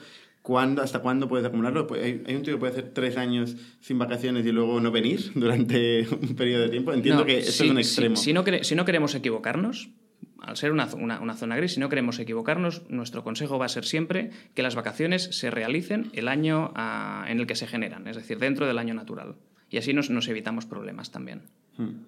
¿Cuándo, 0.47 0.81
¿Hasta 0.81 1.01
cuándo 1.01 1.27
puedes 1.27 1.45
acumularlo? 1.45 1.89
Pues 1.89 2.05
hay, 2.05 2.37
un 2.37 2.45
tío 2.45 2.55
que 2.55 2.59
puede 2.59 2.71
hacer 2.71 2.93
tres 2.95 3.17
años 3.17 3.57
sin 3.81 3.99
vacaciones 3.99 4.47
y 4.47 4.53
luego 4.53 4.81
no 4.81 4.93
venir 4.93 5.33
durante 5.35 6.07
un 6.09 6.37
periodo 6.37 6.63
de 6.63 6.69
tiempo. 6.69 6.93
Entiendo 6.93 7.27
que 7.27 7.39
esto 7.39 7.65
es 7.65 7.71
un 7.73 7.79
extremo. 7.79 8.15
Si, 8.15 8.33
no 8.33 8.45
si 8.63 8.77
no 8.77 8.85
queremos 8.85 9.17
equivocarnos, 9.17 9.91
al 10.41 10.57
ser 10.57 10.71
una, 10.71 10.87
una, 10.95 11.35
zona 11.35 11.57
gris, 11.57 11.73
si 11.73 11.81
no 11.81 11.89
queremos 11.89 12.21
equivocarnos, 12.21 12.89
nuestro 12.89 13.25
consejo 13.25 13.59
va 13.59 13.67
a 13.67 13.69
ser 13.69 13.85
siempre 13.85 14.31
que 14.55 14.63
las 14.63 14.77
vacaciones 14.77 15.25
se 15.33 15.51
realicen 15.51 16.13
el 16.13 16.29
año 16.29 16.71
ah, 16.77 17.25
en 17.29 17.41
el 17.41 17.49
que 17.49 17.57
se 17.57 17.67
generan, 17.67 18.07
es 18.07 18.15
decir, 18.15 18.39
dentro 18.39 18.69
del 18.69 18.79
año 18.79 18.95
natural. 18.95 19.35
Y 19.69 19.79
así 19.79 19.95
nos, 19.95 20.11
nos 20.11 20.29
evitamos 20.29 20.65
problemas 20.65 21.11
también. 21.11 21.43
Hmm. 21.77 22.05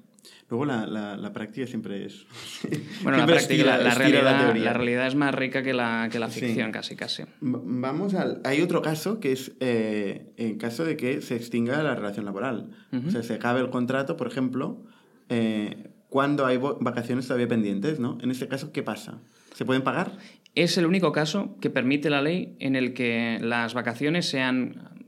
Luego 0.50 0.64
la, 0.64 0.86
la, 0.86 1.32
práctica 1.32 1.66
siempre 1.66 2.06
es... 2.06 2.26
Bueno, 3.02 3.18
la 3.18 3.26
práctica, 3.26 3.64
la, 3.76 3.94
realidad, 3.94 4.54
la, 4.56 4.72
realidad, 4.72 5.06
es 5.06 5.14
más 5.14 5.34
rica 5.34 5.62
que 5.62 5.74
la, 5.74 6.08
que 6.10 6.18
la 6.18 6.28
ficción, 6.28 6.72
casi, 6.72 6.96
casi. 6.96 7.24
Vamos 7.40 8.14
al... 8.14 8.40
Hay 8.44 8.62
otro 8.62 8.80
caso 8.80 9.20
que 9.20 9.32
es 9.32 9.52
eh, 9.60 10.32
en 10.36 10.56
caso 10.58 10.84
de 10.84 10.96
que 10.96 11.20
se 11.20 11.36
extinga 11.36 11.82
la 11.82 11.94
relación 11.94 12.24
laboral. 12.24 12.70
O 13.06 13.10
sea, 13.10 13.22
se 13.22 13.34
acabe 13.34 13.60
el 13.60 13.70
contrato, 13.70 14.16
por 14.16 14.26
ejemplo, 14.26 14.82
eh, 15.28 15.90
cuando 16.08 16.46
hay 16.46 16.56
vacaciones 16.56 17.26
todavía 17.26 17.48
pendientes, 17.48 18.00
¿no? 18.00 18.18
En 18.22 18.30
este 18.30 18.48
caso, 18.48 18.72
¿qué 18.72 18.82
pasa? 18.82 19.20
¿Se 19.54 19.64
pueden 19.64 19.82
pagar? 19.82 20.16
Es 20.54 20.78
el 20.78 20.86
único 20.86 21.12
caso 21.12 21.56
que 21.60 21.68
permite 21.68 22.10
la 22.10 22.22
ley 22.22 22.56
en 22.58 22.74
el 22.74 22.94
que 22.94 23.38
las 23.42 23.74
vacaciones 23.74 24.26
sean 24.26 24.98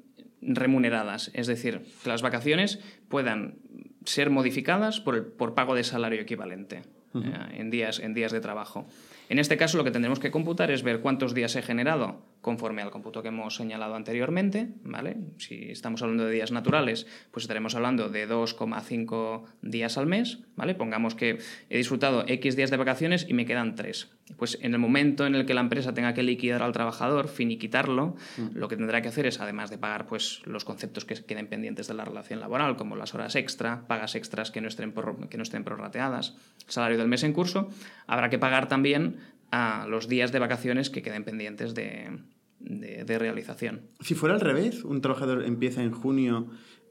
remuneradas, 0.43 1.31
es 1.35 1.47
decir, 1.47 1.83
que 2.03 2.09
las 2.09 2.23
vacaciones 2.23 2.81
puedan 3.09 3.59
ser 4.05 4.31
modificadas 4.31 5.01
por, 5.01 5.17
el, 5.17 5.25
por 5.25 5.55
pago 5.55 5.75
de 5.75 5.85
salario 5.85 6.21
equivalente 6.21 6.83
eh, 7.15 7.33
en, 7.55 7.71
días, 7.71 7.99
en 7.99 8.15
días 8.15 8.33
de 8.33 8.41
trabajo. 8.41 8.87
En 9.31 9.39
este 9.39 9.57
caso 9.57 9.79
lo 9.79 9.85
que 9.85 9.93
tendremos 9.93 10.19
que 10.19 10.33
computar 10.33 10.73
es 10.73 10.83
ver 10.83 10.99
cuántos 10.99 11.35
días 11.35 11.55
he 11.55 11.63
generado 11.63 12.21
conforme 12.41 12.83
al 12.83 12.91
cómputo 12.91 13.23
que 13.23 13.29
hemos 13.29 13.55
señalado 13.55 13.95
anteriormente, 13.95 14.71
¿vale? 14.83 15.19
Si 15.39 15.71
estamos 15.71 16.03
hablando 16.03 16.25
de 16.25 16.33
días 16.33 16.51
naturales, 16.51 17.07
pues 17.31 17.45
estaremos 17.45 17.77
hablando 17.77 18.09
de 18.09 18.29
2,5 18.29 19.45
días 19.63 19.99
al 19.99 20.07
mes, 20.07 20.41
¿vale? 20.57 20.75
Pongamos 20.75 21.15
que 21.15 21.39
he 21.69 21.77
disfrutado 21.77 22.25
X 22.27 22.57
días 22.57 22.71
de 22.71 22.77
vacaciones 22.77 23.25
y 23.29 23.35
me 23.35 23.47
quedan 23.47 23.77
3. 23.77 24.11
Pues 24.37 24.59
en 24.63 24.73
el 24.73 24.81
momento 24.81 25.27
en 25.27 25.35
el 25.35 25.47
que 25.47 25.55
la 25.55 25.61
empresa 25.61 25.93
tenga 25.95 26.15
que 26.15 26.23
liquidar 26.23 26.63
al 26.63 26.73
trabajador, 26.73 27.29
finiquitarlo, 27.29 28.17
mm. 28.37 28.57
lo 28.57 28.69
que 28.69 28.77
tendrá 28.77 29.03
que 29.03 29.09
hacer 29.09 29.27
es, 29.27 29.41
además 29.41 29.71
de 29.71 29.79
pagar 29.79 30.07
pues, 30.07 30.41
los 30.45 30.65
conceptos 30.65 31.05
que 31.05 31.15
queden 31.15 31.47
pendientes 31.47 31.87
de 31.89 31.95
la 31.95 32.05
relación 32.05 32.41
laboral, 32.41 32.77
como 32.77 32.97
las 32.97 33.15
horas 33.15 33.37
extra, 33.37 33.87
pagas 33.87 34.15
extras 34.17 34.51
que 34.51 34.61
no 34.61 34.69
estén, 34.69 34.93
que 35.29 35.37
no 35.37 35.43
estén 35.43 35.63
prorrateadas, 35.63 36.37
salario 36.67 36.99
del 36.99 37.09
mes 37.09 37.23
en 37.23 37.33
curso, 37.33 37.69
habrá 38.07 38.31
que 38.31 38.39
pagar 38.39 38.67
también 38.67 39.20
a 39.51 39.87
los 39.89 40.09
días 40.09 40.33
de 40.33 40.39
vacaciones 40.39 40.91
que 40.91 41.03
queden 41.03 41.25
pendientes 41.25 41.75
de, 41.75 42.19
de, 42.61 43.19
realización. 43.19 43.83
Si 44.01 44.15
fuera 44.15 44.35
al 44.35 44.41
revés, 44.41 44.85
un 44.85 45.01
trabajador 45.01 45.45
empieza 45.45 45.83
en 45.83 45.93
junio, 45.93 46.49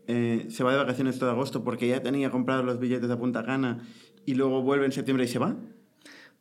eh, 0.08 0.48
se 0.50 0.64
va 0.64 0.72
de 0.72 0.78
vacaciones 0.78 1.20
todo 1.20 1.30
agosto 1.30 1.64
porque 1.64 1.88
ya 1.88 2.02
tenía 2.02 2.30
comprado 2.30 2.64
los 2.64 2.80
billetes 2.80 3.10
a 3.10 3.18
punta 3.18 3.42
gana 3.42 3.80
y 4.26 4.36
luego 4.36 4.62
vuelve 4.62 4.86
en 4.86 4.92
septiembre 4.92 5.26
y 5.26 5.28
se 5.28 5.40
va. 5.40 5.56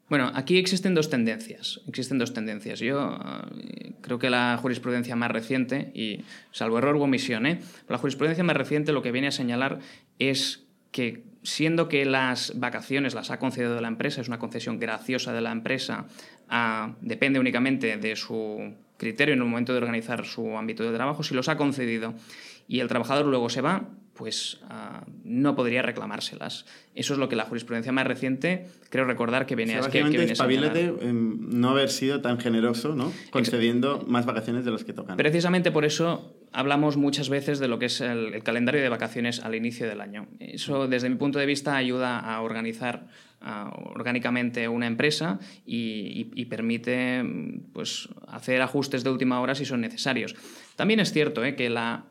Bueno, 0.08 0.32
aquí 0.34 0.56
existen 0.56 0.94
dos 0.94 1.10
tendencias. 1.10 1.82
Existen 1.86 2.18
dos 2.18 2.32
tendencias. 2.32 2.80
Yo 2.80 3.18
eh, 3.58 3.92
creo 4.00 4.18
que 4.18 4.30
la 4.30 4.58
jurisprudencia 4.60 5.16
más 5.16 5.30
reciente, 5.30 5.92
y 5.94 6.24
salvo 6.50 6.78
error 6.78 6.96
o 6.96 7.02
omisión, 7.02 7.44
¿eh? 7.44 7.60
la 7.88 7.98
jurisprudencia 7.98 8.42
más 8.42 8.56
reciente 8.56 8.92
lo 8.92 9.02
que 9.02 9.12
viene 9.12 9.28
a 9.28 9.32
señalar 9.32 9.80
es 10.18 10.64
que 10.92 11.24
siendo 11.42 11.88
que 11.88 12.04
las 12.04 12.58
vacaciones 12.58 13.14
las 13.14 13.30
ha 13.30 13.38
concedido 13.38 13.80
la 13.80 13.88
empresa, 13.88 14.20
es 14.20 14.28
una 14.28 14.38
concesión 14.38 14.78
graciosa 14.78 15.32
de 15.32 15.40
la 15.40 15.52
empresa, 15.52 16.06
depende 17.00 17.38
únicamente 17.38 17.96
de 17.96 18.16
su 18.16 18.74
criterio 18.96 19.34
en 19.34 19.40
el 19.40 19.46
momento 19.46 19.72
de 19.72 19.78
organizar 19.78 20.24
su 20.26 20.56
ámbito 20.56 20.84
de 20.84 20.94
trabajo, 20.94 21.22
si 21.22 21.34
los 21.34 21.48
ha 21.48 21.56
concedido 21.56 22.14
y 22.66 22.80
el 22.80 22.88
trabajador 22.88 23.26
luego 23.26 23.48
se 23.48 23.60
va, 23.60 23.88
pues 24.18 24.58
ah, 24.68 25.04
no 25.22 25.54
podría 25.54 25.80
reclamárselas. 25.80 26.66
Eso 26.94 27.12
es 27.14 27.20
lo 27.20 27.28
que 27.28 27.36
la 27.36 27.44
jurisprudencia 27.44 27.92
más 27.92 28.06
reciente, 28.06 28.66
creo 28.90 29.04
recordar 29.04 29.46
que 29.46 29.54
viene, 29.54 29.76
a 29.76 29.88
que, 29.88 30.00
en 30.00 31.60
no 31.60 31.70
haber 31.70 31.88
sido 31.88 32.20
tan 32.20 32.40
generoso, 32.40 32.96
¿no? 32.96 33.12
concediendo 33.30 34.04
más 34.08 34.26
vacaciones 34.26 34.64
de 34.64 34.72
los 34.72 34.84
que 34.84 34.92
tocan. 34.92 35.16
Precisamente 35.16 35.70
por 35.70 35.84
eso 35.84 36.34
hablamos 36.52 36.96
muchas 36.96 37.28
veces 37.28 37.58
de 37.58 37.68
lo 37.68 37.78
que 37.78 37.86
es 37.86 38.00
el, 38.00 38.42
calendario 38.42 38.80
de 38.80 38.88
vacaciones 38.88 39.40
al 39.40 39.54
inicio 39.54 39.88
del 39.88 40.00
año. 40.00 40.28
Eso, 40.40 40.88
desde 40.88 41.08
mi 41.08 41.16
punto 41.16 41.38
de 41.38 41.46
vista, 41.46 41.76
ayuda 41.76 42.18
a 42.18 42.40
organizar 42.40 43.06
orgánicamente 43.40 44.68
una 44.68 44.86
empresa 44.86 45.38
y, 45.64 46.44
permite 46.46 47.24
pues, 47.72 48.08
hacer 48.26 48.62
ajustes 48.62 49.04
de 49.04 49.10
última 49.10 49.40
hora 49.40 49.54
si 49.54 49.64
son 49.64 49.80
necesarios. 49.80 50.34
También 50.76 51.00
es 51.00 51.12
cierto 51.12 51.44
¿eh? 51.44 51.54
que 51.54 51.70
la 51.70 52.04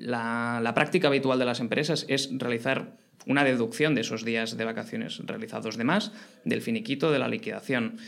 la, 0.00 0.72
práctica 0.74 1.08
habitual 1.08 1.38
de 1.38 1.44
las 1.44 1.60
empresas 1.60 2.06
es 2.08 2.30
realizar 2.32 2.96
una 3.26 3.44
deducción 3.44 3.94
de 3.94 4.00
esos 4.00 4.24
días 4.24 4.56
de 4.56 4.64
vacaciones 4.64 5.18
realizados 5.24 5.76
de 5.76 5.84
más 5.84 6.12
del 6.44 6.62
finiquito 6.62 7.12
de 7.12 7.18
la 7.18 7.28
liquidación. 7.28 7.98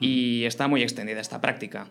Y 0.00 0.44
está 0.44 0.68
muy 0.68 0.82
extendida 0.82 1.20
esta 1.20 1.40
práctica. 1.40 1.88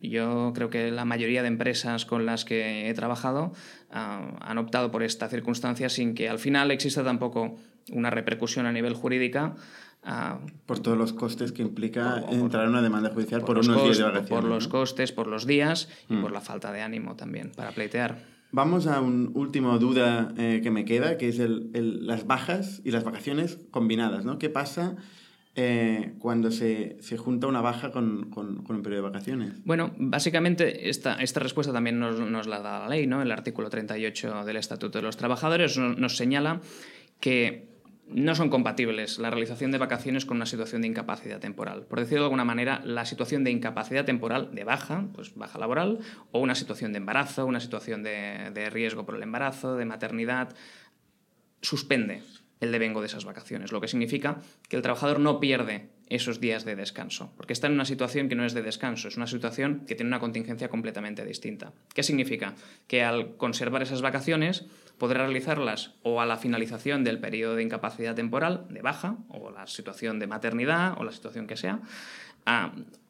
Yo 0.00 0.52
creo 0.54 0.70
que 0.70 0.90
la 0.90 1.04
mayoría 1.04 1.42
de 1.42 1.48
empresas 1.48 2.06
con 2.06 2.24
las 2.26 2.44
que 2.44 2.88
he 2.88 2.94
trabajado 2.94 3.52
ah, 3.90 4.38
han 4.40 4.58
optado 4.58 4.90
por 4.90 5.02
esta 5.02 5.28
circunstancia 5.28 5.88
sin 5.88 6.14
que 6.14 6.28
al 6.28 6.38
final 6.38 6.70
exista 6.70 7.02
tampoco 7.02 7.56
una 7.90 8.10
repercusión 8.10 8.66
a 8.66 8.72
nivel 8.72 8.94
jurídica 8.94 9.56
por 10.66 10.78
todos 10.78 10.96
los 10.96 11.12
costes 11.12 11.52
que 11.52 11.62
implica 11.62 12.24
entrar 12.30 12.64
en 12.64 12.70
una 12.70 12.82
demanda 12.82 13.10
judicial 13.10 13.42
por, 13.42 13.58
unos 13.58 13.82
días 13.82 13.98
de 13.98 14.04
vacaciones. 14.04 14.30
Por 14.30 14.44
los 14.44 14.68
costes, 14.68 15.12
por 15.12 15.26
los 15.26 15.46
días 15.46 15.88
y 16.08 16.14
mm. 16.14 16.22
por 16.22 16.32
la 16.32 16.40
falta 16.40 16.72
de 16.72 16.82
ánimo 16.82 17.16
también 17.16 17.52
para 17.54 17.72
pleitear. 17.72 18.18
Vamos 18.50 18.86
a 18.86 19.00
un 19.02 19.32
último 19.34 19.78
duda 19.78 20.32
eh, 20.38 20.60
que 20.62 20.70
me 20.70 20.86
queda, 20.86 21.18
que 21.18 21.28
es 21.28 21.38
el, 21.38 22.06
las 22.06 22.26
bajas 22.26 22.80
y 22.84 22.92
las 22.92 23.04
vacaciones 23.04 23.58
combinadas. 23.70 24.24
¿no? 24.24 24.38
¿Qué 24.38 24.48
pasa 24.48 24.96
eh, 25.60 26.12
cuando 26.20 26.52
se, 26.52 26.98
se, 27.00 27.16
junta 27.16 27.48
una 27.48 27.60
baja 27.60 27.90
con, 27.90 28.30
con, 28.30 28.64
un 28.68 28.82
periodo 28.82 29.02
de 29.02 29.10
vacaciones? 29.10 29.64
Bueno, 29.64 29.92
básicamente 29.98 30.88
esta, 30.88 31.14
esta 31.16 31.40
respuesta 31.40 31.72
también 31.72 31.98
nos, 31.98 32.20
nos, 32.20 32.46
la 32.46 32.60
da 32.60 32.78
la 32.78 32.88
ley. 32.88 33.08
¿no? 33.08 33.22
El 33.22 33.32
artículo 33.32 33.68
38 33.68 34.44
del 34.44 34.56
Estatuto 34.56 34.98
de 34.98 35.02
los 35.02 35.16
Trabajadores 35.16 35.76
nos 35.76 36.16
señala 36.16 36.60
que 37.18 37.66
no 38.06 38.36
son 38.36 38.50
compatibles 38.50 39.18
la 39.18 39.30
realización 39.30 39.72
de 39.72 39.78
vacaciones 39.78 40.24
con 40.24 40.36
una 40.36 40.46
situación 40.46 40.82
de 40.82 40.88
incapacidad 40.88 41.40
temporal. 41.40 41.86
Por 41.86 41.98
decirlo 41.98 42.20
de 42.20 42.26
alguna 42.26 42.44
manera, 42.44 42.80
la 42.84 43.04
situación 43.04 43.42
de 43.42 43.50
incapacidad 43.50 44.04
temporal, 44.04 44.54
de 44.54 44.62
baja, 44.62 45.08
pues 45.12 45.34
baja 45.34 45.58
laboral, 45.58 45.98
o 46.30 46.38
una 46.38 46.54
situación 46.54 46.92
de 46.92 46.98
embarazo, 46.98 47.46
una 47.46 47.58
situación 47.58 48.04
de, 48.04 48.52
de 48.54 48.70
riesgo 48.70 49.04
por 49.04 49.16
el 49.16 49.24
embarazo, 49.24 49.74
de 49.74 49.86
maternidad, 49.86 50.54
suspende 51.62 52.22
el 52.60 52.72
devengo 52.72 53.00
de 53.00 53.06
esas 53.06 53.24
vacaciones, 53.24 53.72
lo 53.72 53.80
que 53.80 53.88
significa 53.88 54.40
que 54.68 54.76
el 54.76 54.82
trabajador 54.82 55.20
no 55.20 55.40
pierde 55.40 55.88
esos 56.08 56.40
días 56.40 56.64
de 56.64 56.74
descanso, 56.74 57.32
porque 57.36 57.52
está 57.52 57.66
en 57.66 57.74
una 57.74 57.84
situación 57.84 58.28
que 58.28 58.34
no 58.34 58.44
es 58.44 58.54
de 58.54 58.62
descanso, 58.62 59.08
es 59.08 59.16
una 59.16 59.26
situación 59.26 59.84
que 59.86 59.94
tiene 59.94 60.08
una 60.08 60.20
contingencia 60.20 60.68
completamente 60.68 61.24
distinta. 61.24 61.72
¿Qué 61.94 62.02
significa? 62.02 62.54
Que 62.86 63.02
al 63.02 63.36
conservar 63.36 63.82
esas 63.82 64.02
vacaciones 64.02 64.66
podrá 64.96 65.24
realizarlas 65.24 65.94
o 66.02 66.20
a 66.20 66.26
la 66.26 66.36
finalización 66.36 67.04
del 67.04 67.20
periodo 67.20 67.54
de 67.56 67.62
incapacidad 67.62 68.14
temporal, 68.14 68.66
de 68.70 68.82
baja, 68.82 69.18
o 69.28 69.50
la 69.50 69.66
situación 69.66 70.18
de 70.18 70.26
maternidad, 70.26 70.94
o 70.98 71.04
la 71.04 71.12
situación 71.12 71.46
que 71.46 71.56
sea, 71.56 71.80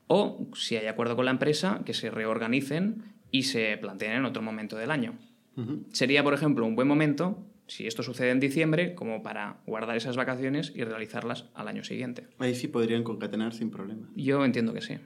o, 0.09 0.47
si 0.55 0.77
hay 0.77 0.87
acuerdo 0.87 1.17
con 1.17 1.27
la 1.27 1.31
empresa, 1.31 1.83
que 1.85 1.95
se 1.95 2.11
reorganicen 2.11 3.05
y 3.31 3.45
se 3.45 3.77
planteen 3.79 4.13
en 4.13 4.25
otro 4.25 4.43
momento 4.43 4.77
del 4.77 4.91
año. 4.91 5.15
Sería, 5.93 6.23
por 6.23 6.35
ejemplo, 6.35 6.65
un 6.65 6.77
buen 6.77 6.87
momento 6.87 7.45
si 7.68 7.87
esto 7.87 8.02
sucede 8.02 8.31
en 8.31 8.40
diciembre, 8.40 8.94
como 8.94 9.22
para 9.22 9.61
guardar 9.66 9.96
esas 9.96 10.16
vacaciones 10.16 10.72
y 10.74 10.85
realizarlas 10.85 11.46
al 11.54 11.68
año 11.68 11.85
siguiente. 11.85 12.26
Ahí 12.38 12.54
sí 12.54 12.68
podrían 12.68 13.04
concatenar 13.04 13.54
sin 13.54 13.70
problema. 13.70 14.09
Yo 14.16 14.44
entiendo 14.44 14.72
que 14.72 14.81
sí. 14.81 14.98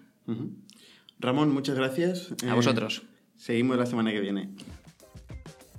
Ramón, 1.18 1.52
muchas 1.52 1.76
gracias. 1.76 2.34
A 2.48 2.54
vosotros. 2.54 3.02
Eh, 3.04 3.08
seguimos 3.36 3.76
la 3.76 3.86
semana 3.86 4.12
que 4.12 4.20
viene. 4.20 4.50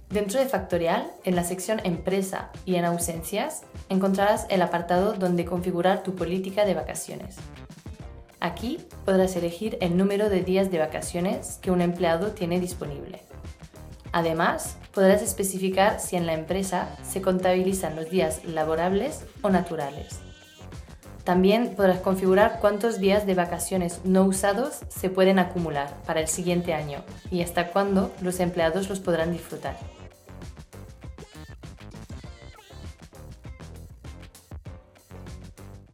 Dentro 0.09 0.39
de 0.39 0.45
Factorial, 0.45 1.07
en 1.23 1.35
la 1.35 1.43
sección 1.43 1.81
Empresa 1.83 2.51
y 2.65 2.75
en 2.75 2.85
Ausencias, 2.85 3.63
encontrarás 3.89 4.45
el 4.51 4.61
apartado 4.61 5.13
donde 5.13 5.43
configurar 5.43 6.03
tu 6.03 6.13
política 6.13 6.65
de 6.65 6.75
vacaciones. 6.75 7.37
Aquí 8.39 8.77
podrás 9.05 9.35
elegir 9.35 9.77
el 9.81 9.97
número 9.97 10.29
de 10.29 10.43
días 10.43 10.69
de 10.69 10.77
vacaciones 10.77 11.57
que 11.61 11.71
un 11.71 11.81
empleado 11.81 12.31
tiene 12.31 12.59
disponible. 12.59 13.21
Además, 14.13 14.77
podrás 14.93 15.23
especificar 15.23 15.99
si 15.99 16.15
en 16.15 16.27
la 16.27 16.33
empresa 16.33 16.87
se 17.01 17.21
contabilizan 17.21 17.95
los 17.95 18.11
días 18.11 18.45
laborables 18.45 19.25
o 19.41 19.49
naturales. 19.49 20.19
También 21.23 21.73
podrás 21.75 21.99
configurar 21.99 22.59
cuántos 22.61 22.99
días 22.99 23.25
de 23.25 23.33
vacaciones 23.33 24.01
no 24.03 24.23
usados 24.25 24.81
se 24.89 25.09
pueden 25.09 25.39
acumular 25.39 25.97
para 26.05 26.19
el 26.19 26.27
siguiente 26.27 26.73
año 26.73 26.99
y 27.31 27.41
hasta 27.41 27.71
cuándo 27.71 28.11
los 28.21 28.39
empleados 28.39 28.87
los 28.87 28.99
podrán 28.99 29.31
disfrutar. 29.31 29.77